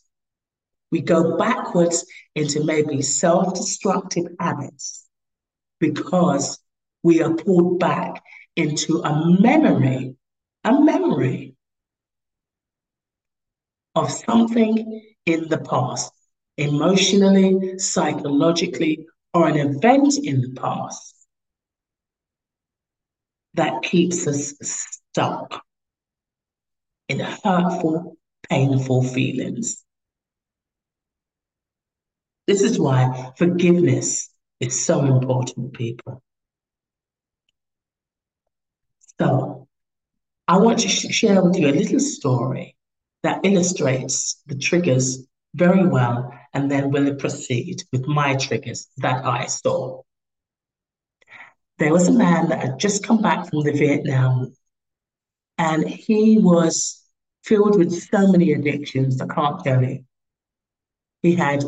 We 0.92 1.00
go 1.00 1.38
backwards 1.38 2.04
into 2.34 2.62
maybe 2.62 3.00
self 3.00 3.54
destructive 3.54 4.26
habits 4.38 5.06
because 5.80 6.58
we 7.02 7.22
are 7.22 7.32
pulled 7.32 7.80
back 7.80 8.22
into 8.54 8.98
a 8.98 9.40
memory, 9.40 10.16
a 10.62 10.78
memory 10.78 11.56
of 13.94 14.10
something 14.10 15.02
in 15.24 15.48
the 15.48 15.56
past 15.56 16.12
emotionally, 16.58 17.78
psychologically, 17.78 19.06
or 19.34 19.48
an 19.48 19.56
event 19.56 20.14
in 20.22 20.40
the 20.40 20.50
past 20.60 21.14
that 23.54 23.82
keeps 23.82 24.26
us 24.26 24.54
stuck 24.62 25.62
in 27.08 27.20
hurtful, 27.20 28.16
painful 28.48 29.02
feelings. 29.02 29.84
This 32.46 32.62
is 32.62 32.78
why 32.78 33.32
forgiveness 33.36 34.30
is 34.60 34.84
so 34.84 35.04
important, 35.04 35.72
people. 35.72 36.22
So, 39.18 39.68
I 40.46 40.58
want 40.58 40.80
to 40.80 40.88
share 40.88 41.42
with 41.42 41.56
you 41.56 41.68
a 41.68 41.72
little 41.72 42.00
story 42.00 42.76
that 43.22 43.44
illustrates 43.44 44.42
the 44.46 44.56
triggers 44.56 45.26
very 45.54 45.86
well, 45.86 46.33
and 46.54 46.70
then 46.70 46.90
we'll 46.90 47.16
proceed 47.16 47.82
with 47.92 48.06
my 48.06 48.36
triggers 48.36 48.86
that 48.98 49.24
I 49.26 49.46
saw. 49.46 50.02
There 51.78 51.92
was 51.92 52.06
a 52.06 52.12
man 52.12 52.48
that 52.48 52.60
had 52.60 52.78
just 52.78 53.04
come 53.04 53.20
back 53.20 53.50
from 53.50 53.64
the 53.64 53.72
Vietnam, 53.72 54.54
and 55.58 55.86
he 55.86 56.38
was 56.38 57.02
filled 57.42 57.76
with 57.76 57.92
so 57.92 58.30
many 58.30 58.52
addictions, 58.52 59.20
I 59.20 59.26
can't 59.26 59.62
tell 59.62 59.82
you. 59.82 60.04
He 61.22 61.34
had 61.34 61.64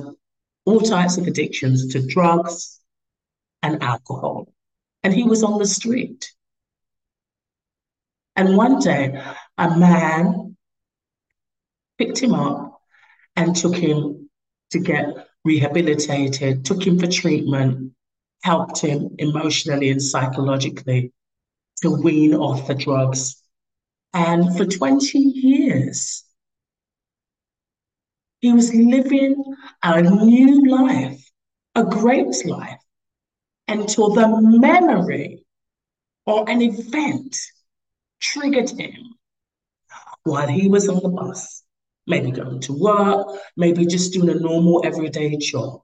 all 0.65 0.81
types 0.81 1.19
of 1.19 1.27
addictions 1.27 1.89
to 1.93 2.07
drugs 2.07 2.81
and 3.63 3.83
alcohol, 3.83 4.53
and 5.03 5.13
he 5.13 5.25
was 5.25 5.43
on 5.43 5.59
the 5.59 5.67
street. 5.67 6.33
And 8.37 8.57
one 8.57 8.79
day, 8.79 9.21
a 9.59 9.77
man 9.77 10.57
picked 11.99 12.19
him 12.19 12.35
up 12.35 12.81
and 13.35 13.57
took 13.57 13.75
him 13.75 14.26
to 14.77 14.83
get 14.85 15.29
rehabilitated, 15.45 16.65
took 16.65 16.87
him 16.87 16.99
for 16.99 17.07
treatment, 17.07 17.93
helped 18.43 18.81
him 18.81 19.15
emotionally 19.19 19.91
and 19.91 20.03
psychologically 20.03 21.13
to 21.83 21.91
wean 21.91 22.35
off 22.35 22.67
the 22.67 22.75
drugs. 22.75 23.43
And 24.13 24.57
for 24.57 24.65
20 24.65 25.19
years, 25.19 26.25
he 28.41 28.53
was 28.53 28.75
living 28.75 29.43
a 29.83 30.03
new 30.03 30.69
life, 30.69 31.23
a 31.75 31.85
great 31.85 32.47
life, 32.47 32.81
until 33.69 34.11
the 34.11 34.29
memory 34.41 35.45
or 36.27 36.49
an 36.49 36.63
event 36.63 37.37
triggered 38.21 38.71
him 38.71 39.15
while 40.25 40.49
he 40.49 40.69
was 40.69 40.89
on 40.89 41.03
the 41.03 41.09
bus 41.09 41.63
maybe 42.07 42.31
going 42.31 42.61
to 42.61 42.73
work, 42.73 43.29
maybe 43.57 43.87
just 43.87 44.13
doing 44.13 44.31
a 44.31 44.35
normal 44.35 44.83
everyday 44.85 45.37
job. 45.37 45.83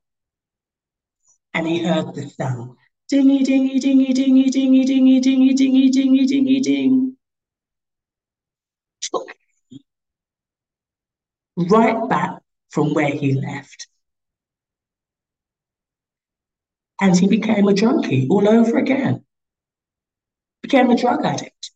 And 1.55 1.67
he 1.67 1.85
heard 1.85 2.15
the 2.15 2.29
sound 2.31 2.77
dingy, 3.09 3.45
dingy, 3.45 3.79
dingy, 3.79 4.13
dingy, 4.13 4.49
dingy, 4.51 4.85
dingy, 4.85 5.21
dingy, 5.21 5.55
dingy, 5.55 5.91
dingy, 5.91 6.27
dingy, 6.27 6.61
ding. 6.61 7.17
Took 9.03 9.35
right 11.57 12.09
back 12.09 12.41
from 12.71 12.95
where 12.95 13.11
he 13.11 13.35
left. 13.35 13.87
And 17.01 17.19
he 17.19 17.27
became 17.27 17.69
a 17.69 17.75
junkie 17.75 18.29
all 18.31 18.49
over 18.49 18.79
again, 18.79 19.25
became 20.63 20.89
a 20.89 20.97
drug 20.97 21.25
addict, 21.25 21.73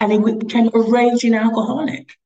and 0.00 0.10
he 0.10 0.18
became 0.18 0.70
a 0.72 0.80
raging 0.80 1.34
alcoholic 1.34 2.16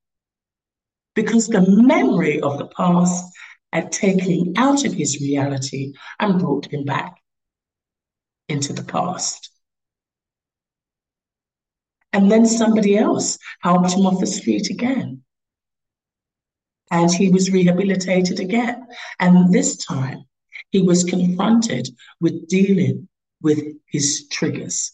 because 1.14 1.48
the 1.48 1.64
memory 1.68 2.40
of 2.40 2.58
the 2.58 2.66
past 2.66 3.24
had 3.72 3.90
taken 3.92 4.30
him 4.30 4.52
out 4.56 4.84
of 4.84 4.92
his 4.92 5.20
reality 5.20 5.92
and 6.20 6.38
brought 6.38 6.72
him 6.72 6.84
back 6.84 7.16
into 8.48 8.72
the 8.72 8.84
past. 8.84 9.50
And 12.12 12.30
then 12.30 12.46
somebody 12.46 12.96
else 12.96 13.38
helped 13.60 13.92
him 13.92 14.06
off 14.06 14.20
the 14.20 14.26
street 14.26 14.70
again. 14.70 15.22
And 16.90 17.10
he 17.10 17.30
was 17.30 17.50
rehabilitated 17.50 18.38
again. 18.38 18.86
And 19.18 19.52
this 19.52 19.76
time 19.76 20.24
he 20.70 20.82
was 20.82 21.02
confronted 21.02 21.88
with 22.20 22.48
dealing 22.48 23.08
with 23.42 23.58
his 23.86 24.28
triggers. 24.30 24.92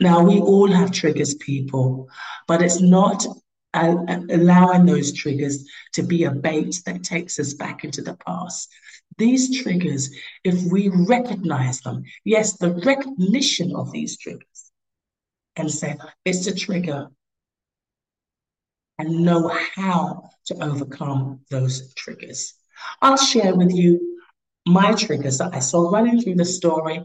Now, 0.00 0.22
we 0.22 0.38
all 0.38 0.70
have 0.70 0.92
triggers, 0.92 1.34
people, 1.34 2.08
but 2.46 2.62
it's 2.62 2.80
not 2.80 3.26
allowing 3.74 4.86
those 4.86 5.12
triggers 5.12 5.66
to 5.94 6.02
be 6.02 6.24
a 6.24 6.30
bait 6.30 6.80
that 6.86 7.02
takes 7.02 7.38
us 7.38 7.54
back 7.54 7.84
into 7.84 8.02
the 8.02 8.16
past. 8.26 8.70
These 9.18 9.62
triggers, 9.62 10.10
if 10.44 10.70
we 10.70 10.88
recognize 10.88 11.80
them, 11.80 12.04
yes, 12.24 12.56
the 12.56 12.74
recognition 12.84 13.74
of 13.74 13.92
these 13.92 14.16
triggers, 14.16 14.70
and 15.56 15.70
say, 15.70 15.96
it's 16.24 16.46
a 16.46 16.54
trigger, 16.54 17.08
and 18.98 19.24
know 19.24 19.48
how 19.74 20.30
to 20.46 20.62
overcome 20.62 21.40
those 21.50 21.92
triggers. 21.94 22.54
I'll 23.02 23.16
share 23.16 23.54
with 23.54 23.72
you 23.72 24.20
my 24.66 24.92
triggers 24.92 25.38
that 25.38 25.54
I 25.54 25.60
saw 25.60 25.90
running 25.90 26.20
through 26.20 26.36
the 26.36 26.44
story 26.44 27.02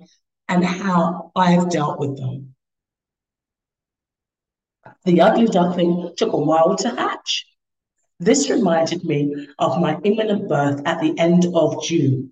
and 0.47 0.63
how 0.63 1.31
I've 1.35 1.69
dealt 1.69 1.99
with 1.99 2.17
them. 2.17 2.52
The 5.05 5.19
ugly 5.19 5.47
duckling 5.47 6.13
took 6.15 6.31
a 6.31 6.37
while 6.37 6.75
to 6.77 6.89
hatch. 6.89 7.45
This 8.19 8.49
reminded 8.49 9.03
me 9.03 9.47
of 9.59 9.81
my 9.81 9.99
imminent 10.03 10.47
birth 10.47 10.81
at 10.85 11.01
the 11.01 11.17
end 11.19 11.45
of 11.53 11.83
June, 11.83 12.31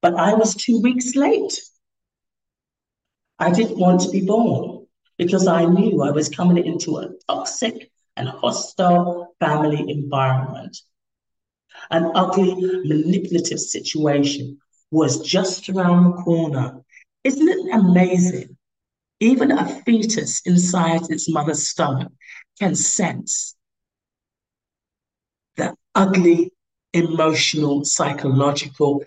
but 0.00 0.14
I 0.14 0.34
was 0.34 0.56
two 0.56 0.80
weeks 0.80 1.14
late. 1.14 1.60
I 3.38 3.52
didn't 3.52 3.78
want 3.78 4.00
to 4.00 4.10
be 4.10 4.26
born 4.26 4.86
because 5.16 5.46
I 5.46 5.64
knew 5.64 6.02
I 6.02 6.10
was 6.10 6.28
coming 6.28 6.64
into 6.64 6.96
a 6.96 7.10
toxic 7.28 7.92
and 8.16 8.28
hostile 8.28 9.34
family 9.38 9.88
environment. 9.88 10.76
An 11.90 12.10
ugly, 12.16 12.54
manipulative 12.84 13.60
situation 13.60 14.58
was 14.90 15.20
just 15.20 15.68
around 15.68 16.04
the 16.04 16.22
corner. 16.22 16.80
Isn't 17.22 17.48
it 17.48 17.74
amazing 17.74 18.51
even 19.22 19.52
a 19.52 19.68
fetus 19.82 20.42
inside 20.46 21.08
its 21.08 21.30
mother's 21.30 21.68
stomach 21.68 22.10
can 22.58 22.74
sense 22.74 23.54
the 25.56 25.76
ugly 25.94 26.50
emotional, 26.92 27.84
psychological 27.84 29.04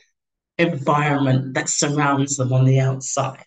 environment 0.57 1.53
that 1.53 1.67
surrounds 1.67 2.37
them 2.37 2.53
on 2.53 2.63
the 2.63 2.79
outside. 2.79 3.45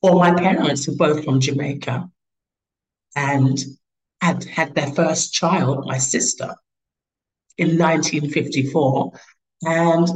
Or 0.00 0.14
my 0.14 0.34
parents 0.34 0.88
were 0.88 0.96
both 0.96 1.24
from 1.24 1.38
Jamaica 1.38 2.08
and 3.14 3.62
had 4.22 4.44
had 4.44 4.74
their 4.74 4.92
first 4.94 5.34
child, 5.34 5.84
my 5.86 5.98
sister, 5.98 6.54
in 7.58 7.76
1954. 7.76 9.12
And 9.64 10.08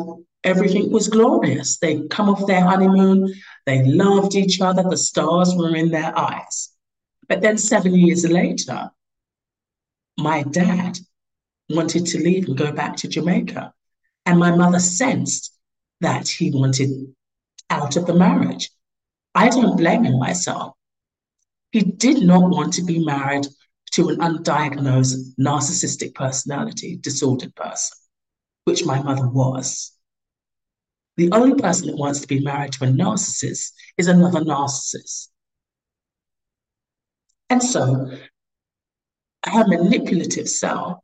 everything 0.42 0.90
was 0.90 1.08
glorious. 1.08 1.78
They'd 1.78 2.08
come 2.08 2.30
off 2.30 2.46
their 2.46 2.62
honeymoon, 2.62 3.32
they 3.66 3.84
loved 3.84 4.34
each 4.34 4.60
other, 4.60 4.82
the 4.82 4.96
stars 4.96 5.54
were 5.54 5.74
in 5.74 5.90
their 5.90 6.16
eyes. 6.16 6.70
But 7.28 7.40
then 7.40 7.58
seven 7.58 7.94
years 7.94 8.24
later, 8.24 8.90
my 10.16 10.44
dad 10.44 10.98
wanted 11.68 12.06
to 12.06 12.18
leave 12.18 12.46
and 12.46 12.56
go 12.56 12.72
back 12.72 12.96
to 12.98 13.08
Jamaica. 13.08 13.72
And 14.24 14.38
my 14.38 14.54
mother 14.54 14.78
sensed 14.78 15.52
that 16.00 16.28
he 16.28 16.50
wanted 16.52 17.14
out 17.68 17.96
of 17.96 18.06
the 18.06 18.14
marriage. 18.14 18.70
I 19.34 19.48
don't 19.48 19.76
blame 19.76 20.04
him 20.04 20.18
myself. 20.18 20.74
He 21.72 21.82
did 21.82 22.22
not 22.22 22.50
want 22.50 22.74
to 22.74 22.84
be 22.84 23.04
married 23.04 23.46
to 23.92 24.08
an 24.08 24.18
undiagnosed 24.18 25.34
narcissistic 25.38 26.14
personality 26.14 26.96
disordered 26.96 27.54
person, 27.54 27.96
which 28.64 28.84
my 28.84 29.02
mother 29.02 29.28
was. 29.28 29.95
The 31.16 31.30
only 31.32 31.60
person 31.60 31.86
that 31.86 31.96
wants 31.96 32.20
to 32.20 32.28
be 32.28 32.40
married 32.40 32.72
to 32.72 32.84
a 32.84 32.88
narcissist 32.88 33.72
is 33.96 34.06
another 34.06 34.40
narcissist. 34.40 35.28
And 37.48 37.62
so 37.62 38.10
her 39.46 39.66
manipulative 39.66 40.48
self, 40.48 40.98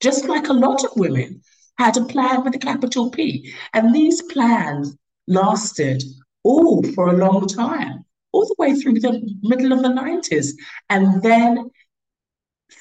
just 0.00 0.26
like 0.26 0.48
a 0.48 0.52
lot 0.52 0.84
of 0.84 0.96
women, 0.96 1.42
had 1.78 1.96
a 1.96 2.04
plan 2.04 2.44
with 2.44 2.54
a 2.54 2.58
capital 2.58 3.10
P. 3.10 3.52
And 3.72 3.94
these 3.94 4.22
plans 4.22 4.96
lasted 5.26 6.02
all 6.42 6.82
for 6.92 7.08
a 7.08 7.16
long 7.16 7.46
time, 7.46 8.04
all 8.32 8.46
the 8.46 8.54
way 8.58 8.74
through 8.74 9.00
the 9.00 9.20
middle 9.42 9.72
of 9.72 9.82
the 9.82 9.88
90s. 9.88 10.52
And 10.88 11.22
then 11.22 11.70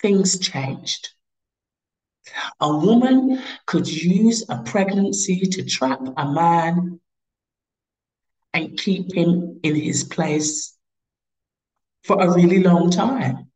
things 0.01 0.37
changed. 0.37 1.09
A 2.59 2.77
woman 2.77 3.41
could 3.65 3.87
use 3.87 4.45
a 4.49 4.61
pregnancy 4.63 5.41
to 5.41 5.63
trap 5.63 6.01
a 6.17 6.31
man 6.31 6.99
and 8.53 8.77
keep 8.77 9.13
him 9.13 9.59
in 9.63 9.75
his 9.75 10.03
place 10.03 10.75
for 12.03 12.21
a 12.21 12.33
really 12.33 12.63
long 12.63 12.89
time. 12.89 13.47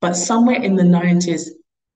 But 0.00 0.14
somewhere 0.14 0.62
in 0.62 0.76
the 0.76 0.82
90s, 0.82 1.48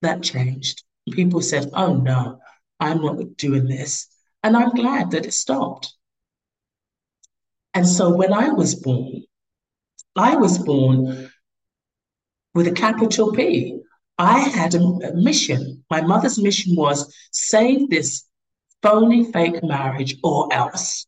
that 0.02 0.22
changed. 0.22 0.82
People 1.10 1.40
said, 1.40 1.70
oh 1.74 1.94
no, 1.94 2.40
I'm 2.80 3.02
not 3.02 3.36
doing 3.36 3.66
this. 3.66 4.08
And 4.42 4.56
I'm 4.56 4.70
glad 4.70 5.12
that 5.12 5.26
it 5.26 5.32
stopped. 5.32 5.94
And 7.72 7.86
so 7.88 8.14
when 8.14 8.32
I 8.32 8.50
was 8.50 8.74
born, 8.74 9.24
I 10.16 10.36
was 10.36 10.58
born 10.58 11.30
with 12.54 12.68
a 12.68 12.72
capital 12.72 13.32
P. 13.32 13.80
I 14.18 14.40
had 14.40 14.74
a, 14.74 14.78
a 14.78 15.14
mission. 15.14 15.84
My 15.90 16.00
mother's 16.00 16.40
mission 16.40 16.76
was 16.76 17.14
save 17.32 17.90
this 17.90 18.24
phony 18.82 19.32
fake 19.32 19.62
marriage 19.62 20.16
or 20.22 20.52
else. 20.52 21.06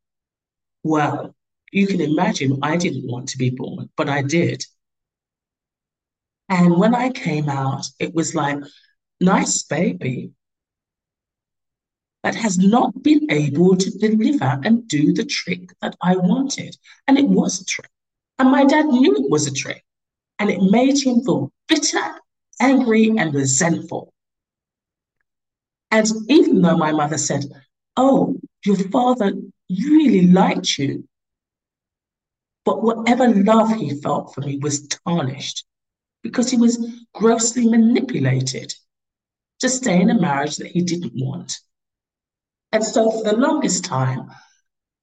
Well, 0.82 1.34
you 1.72 1.86
can 1.86 2.00
imagine 2.00 2.58
I 2.62 2.76
didn't 2.76 3.10
want 3.10 3.28
to 3.30 3.38
be 3.38 3.50
born, 3.50 3.90
but 3.96 4.08
I 4.08 4.22
did. 4.22 4.64
And 6.48 6.78
when 6.78 6.94
I 6.94 7.10
came 7.10 7.48
out, 7.48 7.86
it 7.98 8.14
was 8.14 8.34
like, 8.34 8.58
nice 9.20 9.62
baby 9.62 10.32
that 12.22 12.34
has 12.34 12.58
not 12.58 13.02
been 13.02 13.30
able 13.30 13.76
to 13.76 13.90
deliver 13.98 14.60
and 14.64 14.86
do 14.88 15.12
the 15.12 15.24
trick 15.24 15.70
that 15.80 15.94
I 16.02 16.16
wanted. 16.16 16.76
And 17.06 17.18
it 17.18 17.28
was 17.28 17.60
a 17.60 17.64
trick. 17.64 17.90
And 18.38 18.50
my 18.50 18.64
dad 18.64 18.86
knew 18.86 19.14
it 19.14 19.30
was 19.30 19.46
a 19.46 19.52
trick. 19.52 19.84
And 20.38 20.50
it 20.50 20.60
made 20.60 20.98
him 20.98 21.20
feel 21.22 21.52
bitter 21.68 22.14
angry 22.60 23.12
and 23.16 23.34
resentful. 23.34 24.12
And 25.90 26.06
even 26.28 26.62
though 26.62 26.76
my 26.76 26.92
mother 26.92 27.18
said, 27.18 27.44
Oh, 27.96 28.36
your 28.64 28.76
father 28.76 29.32
really 29.70 30.26
liked 30.26 30.78
you, 30.78 31.08
but 32.64 32.82
whatever 32.82 33.28
love 33.28 33.74
he 33.74 34.00
felt 34.00 34.34
for 34.34 34.40
me 34.40 34.58
was 34.58 34.88
tarnished 34.88 35.64
because 36.22 36.50
he 36.50 36.56
was 36.56 37.04
grossly 37.14 37.68
manipulated 37.68 38.74
to 39.60 39.68
stay 39.68 40.00
in 40.00 40.10
a 40.10 40.20
marriage 40.20 40.56
that 40.56 40.72
he 40.72 40.82
didn't 40.82 41.12
want. 41.14 41.60
And 42.72 42.84
so 42.84 43.10
for 43.10 43.24
the 43.24 43.36
longest 43.36 43.84
time, 43.84 44.30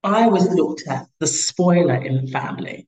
I 0.04 0.28
was 0.28 0.50
looked 0.50 0.84
at 0.88 1.08
the 1.20 1.28
spoiler 1.28 1.96
in 1.96 2.26
the 2.26 2.32
family 2.32 2.88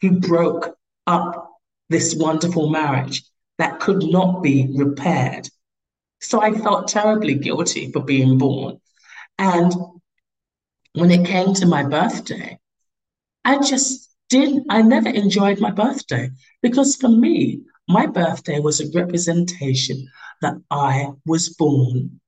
who 0.00 0.20
broke 0.20 0.76
up 1.06 1.50
this 1.90 2.14
wonderful 2.14 2.70
marriage 2.70 3.24
that 3.58 3.80
could 3.80 4.02
not 4.02 4.42
be 4.42 4.68
repaired. 4.74 5.48
So 6.20 6.40
I 6.40 6.52
felt 6.52 6.88
terribly 6.88 7.34
guilty 7.34 7.92
for 7.92 8.02
being 8.02 8.38
born. 8.38 8.80
And 9.38 9.72
when 10.94 11.10
it 11.10 11.26
came 11.26 11.54
to 11.54 11.66
my 11.66 11.82
birthday, 11.82 12.58
I 13.44 13.58
just 13.58 14.14
didn't, 14.28 14.66
I 14.70 14.82
never 14.82 15.08
enjoyed 15.08 15.60
my 15.60 15.70
birthday 15.70 16.30
because 16.62 16.96
for 16.96 17.08
me, 17.08 17.62
my 17.88 18.06
birthday 18.06 18.60
was 18.60 18.80
a 18.80 18.90
representation 18.98 20.08
that 20.40 20.54
I 20.70 21.08
was 21.26 21.50
born 21.50 22.20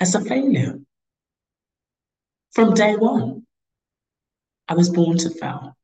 as 0.00 0.14
a 0.14 0.20
failure. 0.20 0.78
From 2.52 2.74
day 2.74 2.96
one, 2.96 3.46
I 4.68 4.74
was 4.74 4.88
born 4.88 5.18
to 5.18 5.30
fail. 5.30 5.76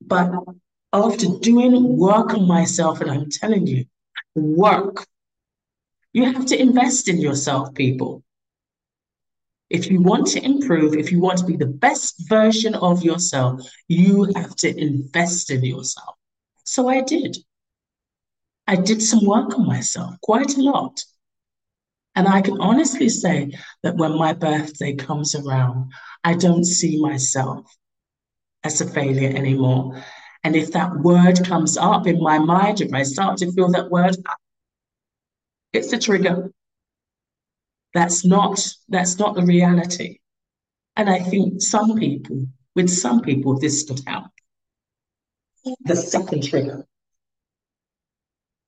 But 0.00 0.32
after 0.92 1.26
doing 1.40 1.96
work 1.98 2.34
on 2.34 2.46
myself, 2.46 3.00
and 3.00 3.10
I'm 3.10 3.30
telling 3.30 3.66
you, 3.66 3.84
work 4.34 5.06
You 6.12 6.32
have 6.32 6.46
to 6.46 6.60
invest 6.60 7.08
in 7.08 7.18
yourself, 7.18 7.74
people. 7.74 8.24
If 9.70 9.90
you 9.90 10.00
want 10.00 10.26
to 10.28 10.42
improve, 10.42 10.94
if 10.94 11.12
you 11.12 11.20
want 11.20 11.38
to 11.38 11.44
be 11.44 11.56
the 11.56 11.66
best 11.66 12.28
version 12.28 12.74
of 12.74 13.04
yourself, 13.04 13.60
you 13.86 14.24
have 14.34 14.56
to 14.56 14.76
invest 14.76 15.50
in 15.50 15.62
yourself. 15.62 16.16
So 16.64 16.88
I 16.88 17.02
did. 17.02 17.36
I 18.66 18.76
did 18.76 19.02
some 19.02 19.24
work 19.24 19.58
on 19.58 19.66
myself, 19.66 20.14
quite 20.22 20.56
a 20.56 20.62
lot. 20.62 21.00
And 22.14 22.26
I 22.26 22.40
can 22.40 22.60
honestly 22.60 23.08
say 23.08 23.52
that 23.82 23.96
when 23.96 24.18
my 24.18 24.32
birthday 24.32 24.94
comes 24.94 25.34
around, 25.34 25.92
I 26.24 26.34
don't 26.34 26.64
see 26.64 27.00
myself 27.00 27.70
as 28.64 28.80
a 28.80 28.90
failure 28.90 29.36
anymore. 29.36 30.02
And 30.44 30.54
if 30.56 30.72
that 30.72 30.96
word 31.00 31.44
comes 31.44 31.76
up 31.76 32.06
in 32.06 32.22
my 32.22 32.38
mind, 32.38 32.80
if 32.80 32.92
I 32.92 33.02
start 33.02 33.38
to 33.38 33.52
feel 33.52 33.68
that 33.72 33.90
word, 33.90 34.16
it's 35.72 35.92
a 35.92 35.98
trigger. 35.98 36.52
That's 37.94 38.24
not 38.24 38.60
that's 38.88 39.18
not 39.18 39.34
the 39.34 39.42
reality. 39.42 40.18
And 40.96 41.08
I 41.08 41.20
think 41.20 41.62
some 41.62 41.98
people, 41.98 42.46
with 42.74 42.88
some 42.88 43.20
people, 43.20 43.58
this 43.58 43.84
could 43.84 44.00
help. 44.06 44.26
The 45.84 45.96
second 45.96 46.44
trigger. 46.44 46.86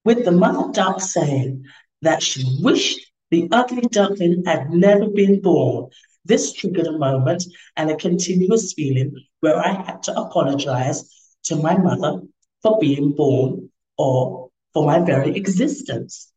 With 0.05 0.25
the 0.25 0.33
mother 0.33 0.73
duck 0.73 1.01
saying 1.01 1.65
that 2.03 2.23
she 2.23 2.45
wished 2.63 3.11
the 3.31 3.49
ugly 3.53 3.83
duckling 3.83 4.45
had 4.45 4.71
never 4.71 5.09
been 5.09 5.41
born. 5.41 5.91
This 6.25 6.53
triggered 6.53 6.87
a 6.87 6.99
moment 6.99 7.45
and 7.77 7.91
a 7.91 7.97
continuous 7.97 8.73
feeling 8.73 9.15
where 9.41 9.57
I 9.57 9.73
had 9.73 10.03
to 10.05 10.21
apologize 10.21 11.09
to 11.45 11.57
my 11.57 11.77
mother 11.77 12.23
for 12.63 12.79
being 12.79 13.13
born 13.13 13.71
or 13.97 14.51
for 14.73 14.87
my 14.87 15.01
very 15.01 15.37
existence. 15.37 16.33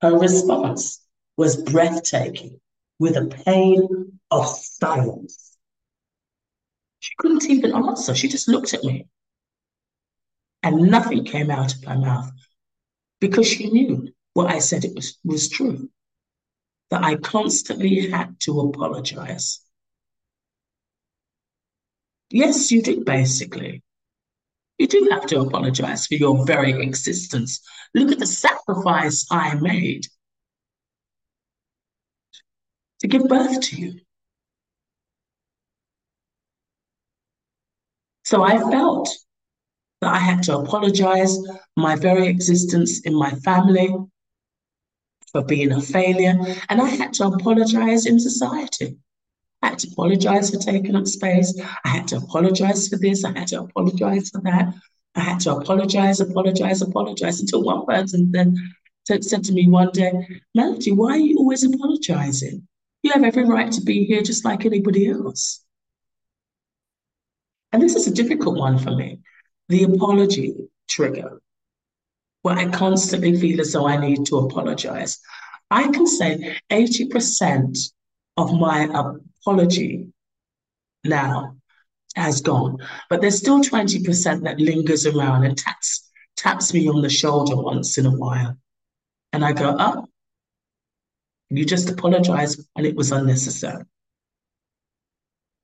Her 0.00 0.16
response 0.16 1.04
was 1.36 1.62
breathtaking 1.62 2.60
with 2.98 3.16
a 3.16 3.26
pain 3.26 4.18
of 4.30 4.46
silence. 4.46 5.56
She 7.00 7.12
couldn't 7.18 7.44
even 7.44 7.74
answer. 7.74 8.14
She 8.14 8.28
just 8.28 8.48
looked 8.48 8.74
at 8.74 8.84
me. 8.84 9.06
And 10.62 10.90
nothing 10.90 11.24
came 11.24 11.50
out 11.50 11.74
of 11.74 11.84
her 11.84 11.98
mouth 11.98 12.30
because 13.20 13.48
she 13.48 13.70
knew 13.70 14.08
what 14.34 14.50
I 14.50 14.58
said 14.58 14.84
it 14.84 14.94
was, 14.94 15.18
was 15.24 15.48
true. 15.48 15.88
That 16.90 17.02
I 17.04 17.16
constantly 17.16 18.10
had 18.10 18.38
to 18.40 18.60
apologize. 18.60 19.60
Yes, 22.30 22.70
you 22.70 22.82
do, 22.82 23.04
basically. 23.04 23.82
You 24.78 24.86
do 24.86 25.08
have 25.10 25.26
to 25.26 25.40
apologize 25.40 26.06
for 26.06 26.14
your 26.14 26.44
very 26.46 26.80
existence. 26.82 27.60
Look 27.94 28.12
at 28.12 28.18
the 28.18 28.26
sacrifice 28.26 29.26
I 29.30 29.54
made 29.56 30.06
to 33.00 33.08
give 33.08 33.28
birth 33.28 33.60
to 33.60 33.76
you. 33.76 34.00
So 38.24 38.44
I 38.44 38.58
felt 38.70 39.08
that 40.00 40.14
I 40.14 40.18
had 40.18 40.42
to 40.44 40.58
apologize 40.58 41.36
my 41.76 41.96
very 41.96 42.28
existence 42.28 43.00
in 43.00 43.14
my 43.14 43.30
family 43.30 43.94
for 45.32 45.42
being 45.42 45.72
a 45.72 45.80
failure, 45.80 46.38
and 46.68 46.80
I 46.80 46.88
had 46.88 47.12
to 47.14 47.26
apologize 47.26 48.06
in 48.06 48.18
society. 48.18 48.96
I 49.62 49.68
had 49.68 49.78
to 49.80 49.88
apologize 49.92 50.50
for 50.50 50.58
taking 50.58 50.96
up 50.96 51.06
space. 51.06 51.60
I 51.84 51.88
had 51.88 52.08
to 52.08 52.16
apologize 52.16 52.88
for 52.88 52.96
this. 52.96 53.24
I 53.24 53.38
had 53.38 53.48
to 53.48 53.62
apologize 53.62 54.30
for 54.30 54.40
that. 54.42 54.74
I 55.14 55.20
had 55.20 55.40
to 55.40 55.56
apologize, 55.56 56.20
apologize, 56.20 56.82
apologize 56.82 57.40
until 57.40 57.62
one 57.62 57.84
person 57.84 58.30
then 58.30 58.56
said 59.04 59.44
to 59.44 59.52
me 59.52 59.68
one 59.68 59.90
day, 59.92 60.12
Melody, 60.54 60.92
why 60.92 61.12
are 61.12 61.18
you 61.18 61.38
always 61.38 61.64
apologizing? 61.64 62.66
You 63.02 63.12
have 63.12 63.24
every 63.24 63.44
right 63.44 63.72
to 63.72 63.80
be 63.80 64.04
here 64.04 64.22
just 64.22 64.44
like 64.44 64.64
anybody 64.64 65.08
else. 65.08 65.64
And 67.72 67.82
this 67.82 67.96
is 67.96 68.06
a 68.06 68.14
difficult 68.14 68.58
one 68.58 68.78
for 68.78 68.94
me 68.94 69.20
the 69.68 69.84
apology 69.84 70.56
trigger, 70.88 71.40
where 72.42 72.56
I 72.56 72.68
constantly 72.70 73.38
feel 73.40 73.60
as 73.60 73.72
though 73.72 73.86
I 73.86 73.96
need 73.96 74.26
to 74.26 74.38
apologize. 74.38 75.18
I 75.70 75.86
can 75.88 76.08
say 76.08 76.56
80% 76.70 77.78
of 78.36 78.52
my 78.52 78.88
uh, 78.88 79.12
apology 79.40 80.08
now 81.04 81.56
has 82.16 82.40
gone, 82.40 82.78
but 83.08 83.20
there's 83.20 83.38
still 83.38 83.60
20% 83.60 84.42
that 84.42 84.60
lingers 84.60 85.06
around 85.06 85.44
and 85.44 85.56
taps, 85.56 86.10
taps 86.36 86.74
me 86.74 86.88
on 86.88 87.02
the 87.02 87.08
shoulder 87.08 87.56
once 87.56 87.98
in 87.98 88.06
a 88.06 88.10
while. 88.10 88.56
And 89.32 89.44
I 89.44 89.52
go. 89.52 89.76
Oh, 89.78 90.06
you 91.50 91.64
just 91.64 91.90
apologize 91.90 92.56
and 92.76 92.86
it 92.86 92.96
was 92.96 93.12
unnecessary. 93.12 93.84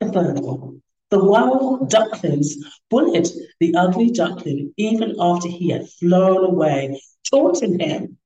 The 0.00 0.12
third 0.12 0.38
one. 0.40 0.82
The 1.10 1.24
wild 1.24 1.88
ducklings 1.88 2.56
bullied 2.90 3.28
the 3.60 3.74
ugly 3.76 4.10
duckling 4.10 4.74
even 4.76 5.14
after 5.20 5.48
he 5.48 5.70
had 5.70 5.88
flown 5.88 6.44
away, 6.44 7.00
taunting 7.30 7.78
him 7.78 8.18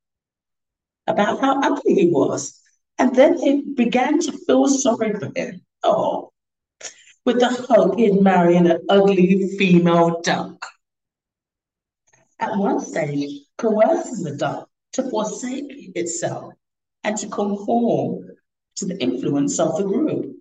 about 1.07 1.41
how 1.41 1.61
ugly 1.61 1.95
he 1.95 2.07
was. 2.11 2.60
And 3.01 3.17
then 3.17 3.39
he 3.39 3.63
began 3.63 4.19
to 4.21 4.33
feel 4.47 4.69
sorry 4.69 5.15
for 5.15 5.33
him. 5.35 5.63
Oh, 5.83 6.33
with 7.25 7.41
the 7.41 7.49
hope 7.49 7.99
he'd 7.99 8.21
marry 8.21 8.57
an 8.57 8.79
ugly 8.91 9.57
female 9.57 10.21
duck. 10.21 10.67
At 12.39 12.59
one 12.59 12.79
stage, 12.79 13.47
coercing 13.57 14.25
the 14.25 14.37
duck 14.37 14.69
to 14.93 15.09
forsake 15.09 15.97
itself 15.97 16.53
and 17.03 17.17
to 17.17 17.29
conform 17.29 18.33
to 18.77 18.85
the 18.85 18.99
influence 19.01 19.59
of 19.59 19.79
the 19.79 19.85
group. 19.85 20.37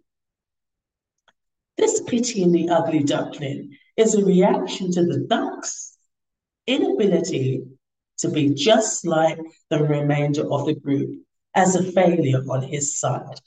This 1.78 2.02
pity 2.02 2.44
in 2.44 2.52
the 2.52 2.68
ugly 2.68 3.04
duckling 3.04 3.78
is 3.96 4.16
a 4.16 4.26
reaction 4.26 4.92
to 4.92 5.06
the 5.06 5.20
duck's 5.30 5.98
inability 6.68 7.64
to 8.18 8.30
be 8.30 8.54
just 8.54 9.08
like 9.08 9.40
the 9.70 9.82
remainder 9.82 10.52
of 10.52 10.66
the 10.66 10.76
group 10.76 11.24
as 11.56 11.76
a 11.76 11.92
failure 11.92 12.44
on 12.50 12.62
his 12.62 13.00
side. 13.00 13.40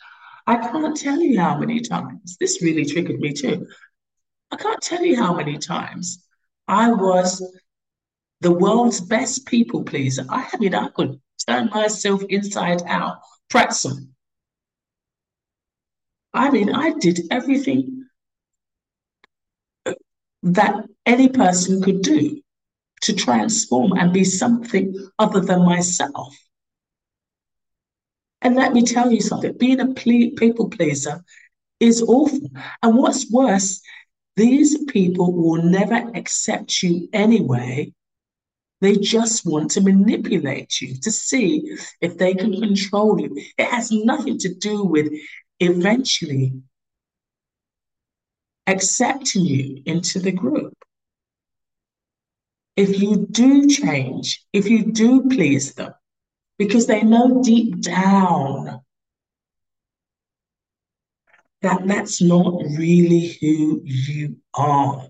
I 0.47 0.57
can't 0.57 0.97
tell 0.97 1.21
you 1.21 1.39
how 1.39 1.59
many 1.59 1.81
times, 1.81 2.37
this 2.41 2.63
really 2.63 2.85
triggered 2.85 3.21
me 3.21 3.33
too. 3.33 3.67
I 4.51 4.57
can't 4.57 4.83
tell 4.83 5.03
you 5.03 5.17
how 5.17 5.35
many 5.35 5.59
times 5.59 6.25
I 6.67 6.91
was 6.91 7.43
the 8.41 8.53
world's 8.53 9.01
best 9.01 9.47
people 9.47 9.85
pleaser. 9.85 10.25
I 10.29 10.49
mean, 10.59 10.75
I 10.75 10.89
could 10.89 11.21
turn 11.47 11.71
myself 11.71 12.23
inside 12.29 12.83
out, 12.87 13.19
pretzel. 13.49 13.99
I 16.35 16.51
mean, 16.51 16.75
I 16.75 16.93
did 16.99 17.21
everything 17.31 18.07
that 20.43 20.85
any 21.07 21.29
person 21.29 21.83
could 21.83 22.03
do 22.03 22.43
to 23.03 23.13
transform 23.13 23.93
and 23.93 24.13
be 24.13 24.25
something 24.25 24.95
other 25.19 25.41
than 25.41 25.65
myself. 25.65 26.35
And 28.43 28.57
let 28.57 28.73
me 28.73 28.83
tell 28.83 29.11
you 29.11 29.21
something 29.21 29.57
being 29.57 29.81
a 29.81 29.95
people 29.95 30.69
pleaser 30.69 31.25
is 31.79 32.03
awful. 32.03 32.51
And 32.83 32.97
what's 32.97 33.31
worse, 33.31 33.81
these 34.37 34.83
people 34.85 35.33
will 35.33 35.63
never 35.63 36.11
accept 36.15 36.83
you 36.83 37.09
anyway. 37.13 37.93
They 38.81 38.97
just 38.97 39.47
want 39.47 39.71
to 39.73 39.81
manipulate 39.81 40.81
you 40.81 40.97
to 41.03 41.13
see 41.13 41.77
if 42.01 42.19
they 42.19 42.35
can 42.35 42.53
control 42.61 43.21
you. 43.21 43.41
It 43.57 43.69
has 43.69 43.93
nothing 43.93 44.39
to 44.39 44.53
do 44.53 44.83
with 44.83 45.13
eventually 45.61 46.55
accepting 48.67 49.45
you 49.45 49.83
into 49.87 50.19
the 50.19 50.33
group. 50.33 50.75
If 52.77 53.01
you 53.01 53.29
do 53.31 53.69
change, 53.69 54.45
if 54.53 54.69
you 54.69 54.91
do 54.91 55.29
please 55.29 55.75
them, 55.75 55.95
because 56.63 56.87
they 56.87 57.03
know 57.03 57.43
deep 57.43 57.81
down 57.81 58.81
that 61.63 61.81
that's 61.89 62.23
not 62.23 62.63
really 62.79 63.37
who 63.41 63.81
you 63.85 64.37
are. 64.55 65.09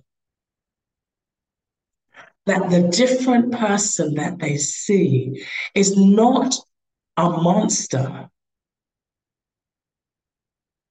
That 2.47 2.71
the 2.71 2.89
different 2.89 3.53
person 3.53 4.15
that 4.15 4.39
they 4.39 4.57
see 4.57 5.45
is 5.75 5.95
not 5.95 6.55
a 7.19 7.29
monster, 7.29 8.31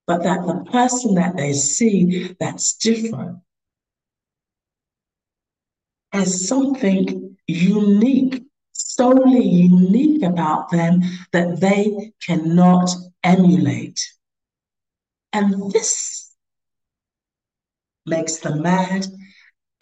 but 0.06 0.22
that 0.22 0.46
the 0.46 0.64
person 0.72 1.16
that 1.16 1.38
they 1.38 1.54
see 1.54 2.36
that's 2.40 2.76
different 2.76 3.40
has 6.12 6.48
something 6.48 7.36
unique, 7.48 8.44
solely 8.96 9.44
unique 9.44 10.24
about 10.24 10.70
them 10.72 11.02
that 11.32 11.60
they 11.60 12.12
cannot 12.26 12.90
emulate. 13.24 14.00
And 15.34 15.72
this 15.72 16.32
makes 18.06 18.38
them 18.38 18.62
mad, 18.62 19.06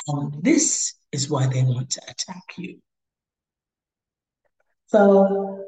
and 0.07 0.43
this 0.43 0.93
is 1.11 1.29
why 1.29 1.47
they 1.47 1.63
want 1.63 1.89
to 1.91 2.01
attack 2.07 2.43
you. 2.57 2.79
So 4.87 5.65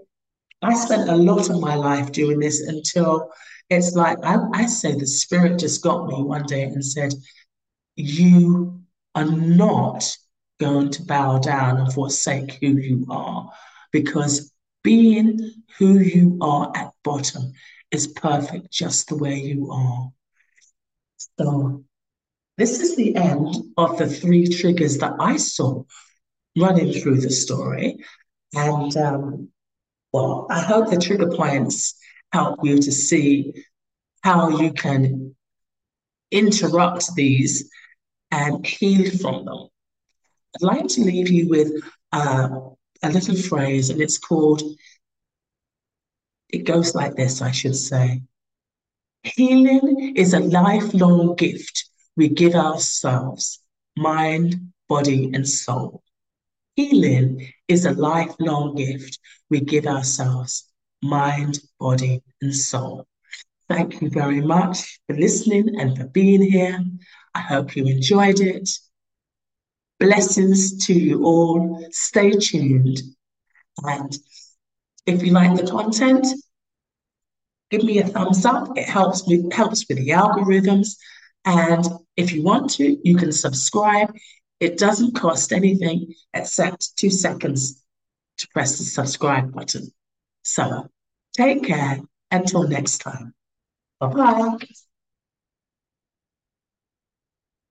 I 0.62 0.73
spent 0.75 1.10
a 1.10 1.15
lot 1.15 1.49
of 1.49 1.60
my 1.60 1.75
life 1.75 2.12
doing 2.12 2.39
this 2.39 2.62
until 2.62 3.32
it's 3.69 3.93
like 3.93 4.17
I, 4.23 4.38
I 4.54 4.65
say 4.65 4.93
the 4.93 5.08
spirit 5.08 5.60
just 5.60 5.82
got 5.82 6.08
me 6.08 6.21
one 6.21 6.43
day 6.43 6.63
and 6.63 6.84
said, 6.86 7.13
You 7.95 8.82
are 9.15 9.25
not 9.25 10.15
going 10.62 10.91
to 10.91 11.04
bow 11.04 11.39
down 11.39 11.80
and 11.80 11.91
forsake 11.91 12.60
who 12.62 12.78
you 12.78 13.08
are 13.10 13.50
because 13.91 14.54
being 14.84 15.39
who 15.80 16.00
you 16.00 16.38
are 16.39 16.71
at 16.76 16.91
bottom 17.04 17.52
is 17.89 18.08
perfect 18.08 18.71
just 18.71 19.10
the 19.10 19.17
way 19.17 19.36
you 19.39 19.71
are. 19.71 20.12
So, 21.39 21.84
this 22.58 22.80
is 22.80 22.95
the 22.95 23.15
end 23.15 23.56
of 23.76 23.97
the 23.97 24.08
three 24.08 24.47
triggers 24.47 25.00
that 25.00 25.13
I 25.19 25.38
saw 25.38 25.84
running 26.56 26.93
through 26.93 27.21
the 27.21 27.32
story. 27.32 27.97
And 28.54 28.95
um, 28.97 29.50
well, 30.13 30.45
I 30.52 30.60
hope 30.60 30.91
the 30.91 30.97
trigger 31.00 31.32
points 31.32 31.95
help 32.32 32.60
you 32.63 32.78
to 32.78 32.91
see 32.91 33.65
how 34.24 34.50
you 34.62 34.74
can 34.74 35.36
interrupt 36.30 37.15
these 37.15 37.67
and 38.30 38.65
heal 38.65 39.10
from 39.17 39.45
them. 39.45 39.67
I'd 40.56 40.62
like 40.62 40.88
to 40.88 41.02
leave 41.02 41.30
you 41.30 41.50
with 41.50 41.72
uh, 42.12 42.50
a 43.04 43.10
little 43.10 43.36
phrase, 43.36 43.90
and 43.90 44.02
it's 44.02 44.18
called, 44.18 44.62
it 46.50 46.66
goes 46.66 46.94
like 46.94 47.16
this, 47.16 47.42
I 47.42 47.52
should 47.52 47.76
say. 47.76 48.22
Healing 49.24 50.14
is 50.16 50.34
a 50.34 50.40
lifelong 50.40 51.36
gift 51.36 51.90
we 52.18 52.28
give 52.28 52.56
ourselves, 52.56 53.60
mind, 53.96 54.72
body, 54.90 55.32
and 55.34 55.48
soul. 55.48 56.04
Healing 56.76 57.52
is 57.68 57.86
a 57.86 57.92
lifelong 57.92 58.76
gift 58.76 59.20
we 59.50 59.62
give 59.62 59.86
ourselves, 59.86 60.66
mind, 61.02 61.60
body, 61.80 62.24
and 62.42 62.56
soul. 62.56 63.08
Thank 63.70 64.02
you 64.02 64.10
very 64.10 64.42
much 64.42 65.00
for 65.08 65.16
listening 65.16 65.80
and 65.80 65.98
for 65.98 66.08
being 66.08 66.42
here. 66.42 66.84
I 67.34 67.40
hope 67.40 67.76
you 67.76 67.86
enjoyed 67.86 68.40
it. 68.40 68.70
Blessings 70.02 70.84
to 70.88 70.94
you 70.94 71.24
all. 71.24 71.88
Stay 71.92 72.32
tuned. 72.32 73.00
And 73.84 74.18
if 75.06 75.22
you 75.22 75.32
like 75.32 75.56
the 75.56 75.70
content, 75.70 76.26
give 77.70 77.84
me 77.84 78.00
a 78.00 78.08
thumbs 78.08 78.44
up. 78.44 78.76
It 78.76 78.90
helps 78.90 79.28
me 79.28 79.48
helps 79.52 79.88
with 79.88 80.00
the 80.00 80.10
algorithms. 80.10 80.96
And 81.46 81.86
if 82.18 82.34
you 82.34 82.42
want 82.42 82.72
to, 82.72 82.98
you 83.08 83.16
can 83.16 83.32
subscribe. 83.32 84.12
It 84.60 84.80
doesn't 84.80 85.14
cost 85.14 85.54
anything 85.54 86.16
except 86.34 86.98
two 86.98 87.12
seconds 87.12 87.84
to 88.40 88.48
press 88.54 88.80
the 88.80 88.84
subscribe 88.84 89.54
button. 89.54 89.92
So 90.42 90.90
take 91.38 91.64
care 91.64 92.00
until 92.32 92.68
next 92.68 93.00
time. 93.00 93.36
Bye 94.00 94.08
bye. 94.08 94.58